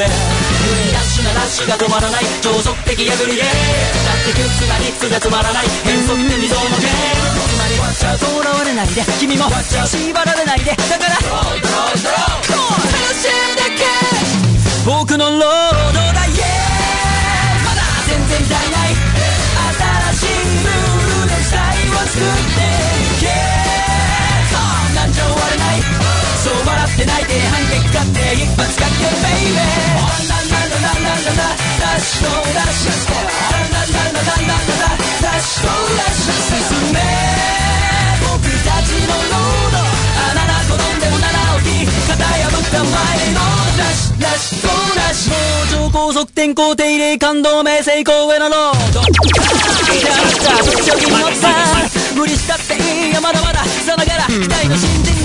[0.00, 0.06] へ
[0.92, 2.24] ダッシュなラッシュが止まらない。
[2.40, 3.42] 超速的破りで。
[3.42, 3.52] だっ
[4.24, 5.66] てグッズが率が止まらない。
[5.84, 7.76] 変則って未曾のゲームつまり
[8.18, 9.02] とらわれないで。
[9.18, 10.76] 君も縛られないで。
[10.76, 12.06] だからドロードロー
[12.46, 13.86] ドロー楽しんでけ
[14.86, 16.26] 僕のロードだ。
[16.26, 18.94] イエーまだ全然足りない。
[19.78, 20.34] 新しい
[20.64, 21.58] ルールで時代
[21.90, 22.26] を作っ
[22.56, 22.97] て。
[26.98, 30.26] って泣いて反撃買って一発かけベイベーラン。
[30.26, 36.98] ランランランランランランダッシュゴーダッシュしてランランランランランランランダッシュゴーダッシュ進め
[38.18, 41.30] 僕たちのロードあなた転んでも七
[41.62, 42.90] 起き型破った前
[43.30, 43.46] の
[43.78, 45.38] ラッシュラッシュゴーダッシュ
[45.70, 51.54] 超高速転校手入れ感動名成功へのロードじゃあったそっちを気に乗った
[52.18, 55.17] 無理したっていいよまだまださながら期待の新人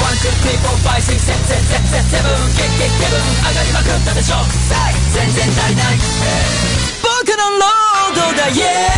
[0.00, 4.36] ワン・ツー・スリー・フォー・ファ・ク・ゲッゲッゲブン上がりまくったでしょ
[4.68, 5.96] さあ全然足りない、
[7.00, 8.92] 僕のロードだ、yeah!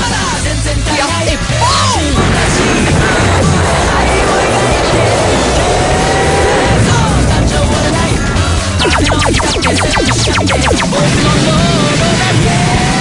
[0.00, 2.66] まだ全然足りないやってポーン自分たち
[3.94, 4.98] 愛を描いて
[6.82, 8.18] そう感情はない
[8.80, 9.30] 僕のロー
[11.98, 12.99] ドだ、yeah!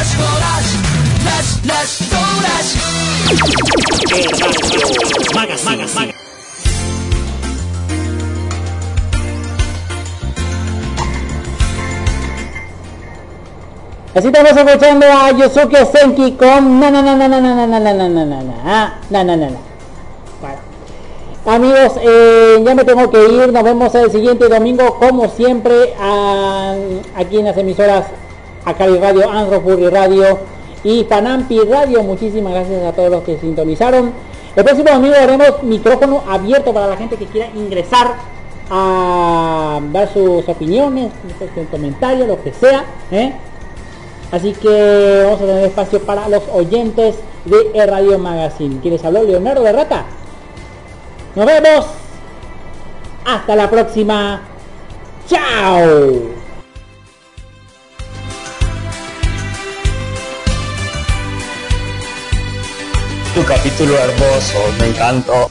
[0.00, 0.89] Let's go, let's go.
[1.20, 2.76] todas las horas.
[14.12, 17.78] Así estamos escuchando a Yosuke Senki con na na na na na na na na
[17.78, 19.58] na na na na na na
[21.46, 21.94] Amigos,
[22.64, 25.94] ya me tengo que ir, nos vemos el siguiente domingo como siempre
[27.16, 28.04] aquí en las emisoras
[28.66, 30.38] Acari Radio, Andro Radio
[30.84, 32.02] y Panampi Radio.
[32.02, 34.12] Muchísimas gracias a todos los que sintonizaron.
[34.56, 38.14] El próximo domingo haremos micrófono abierto para la gente que quiera ingresar
[38.70, 42.84] a dar sus opiniones, sus comentarios, lo que sea.
[43.10, 43.32] ¿eh?
[44.32, 48.80] Así que vamos a tener espacio para los oyentes de Radio Magazine.
[48.80, 50.04] ¿Quieres hablar, Leonardo de Rata?
[51.34, 51.86] Nos vemos.
[53.24, 54.42] Hasta la próxima.
[55.28, 56.39] Chao.
[63.40, 65.50] Tu capítulo hermoso, me encantó.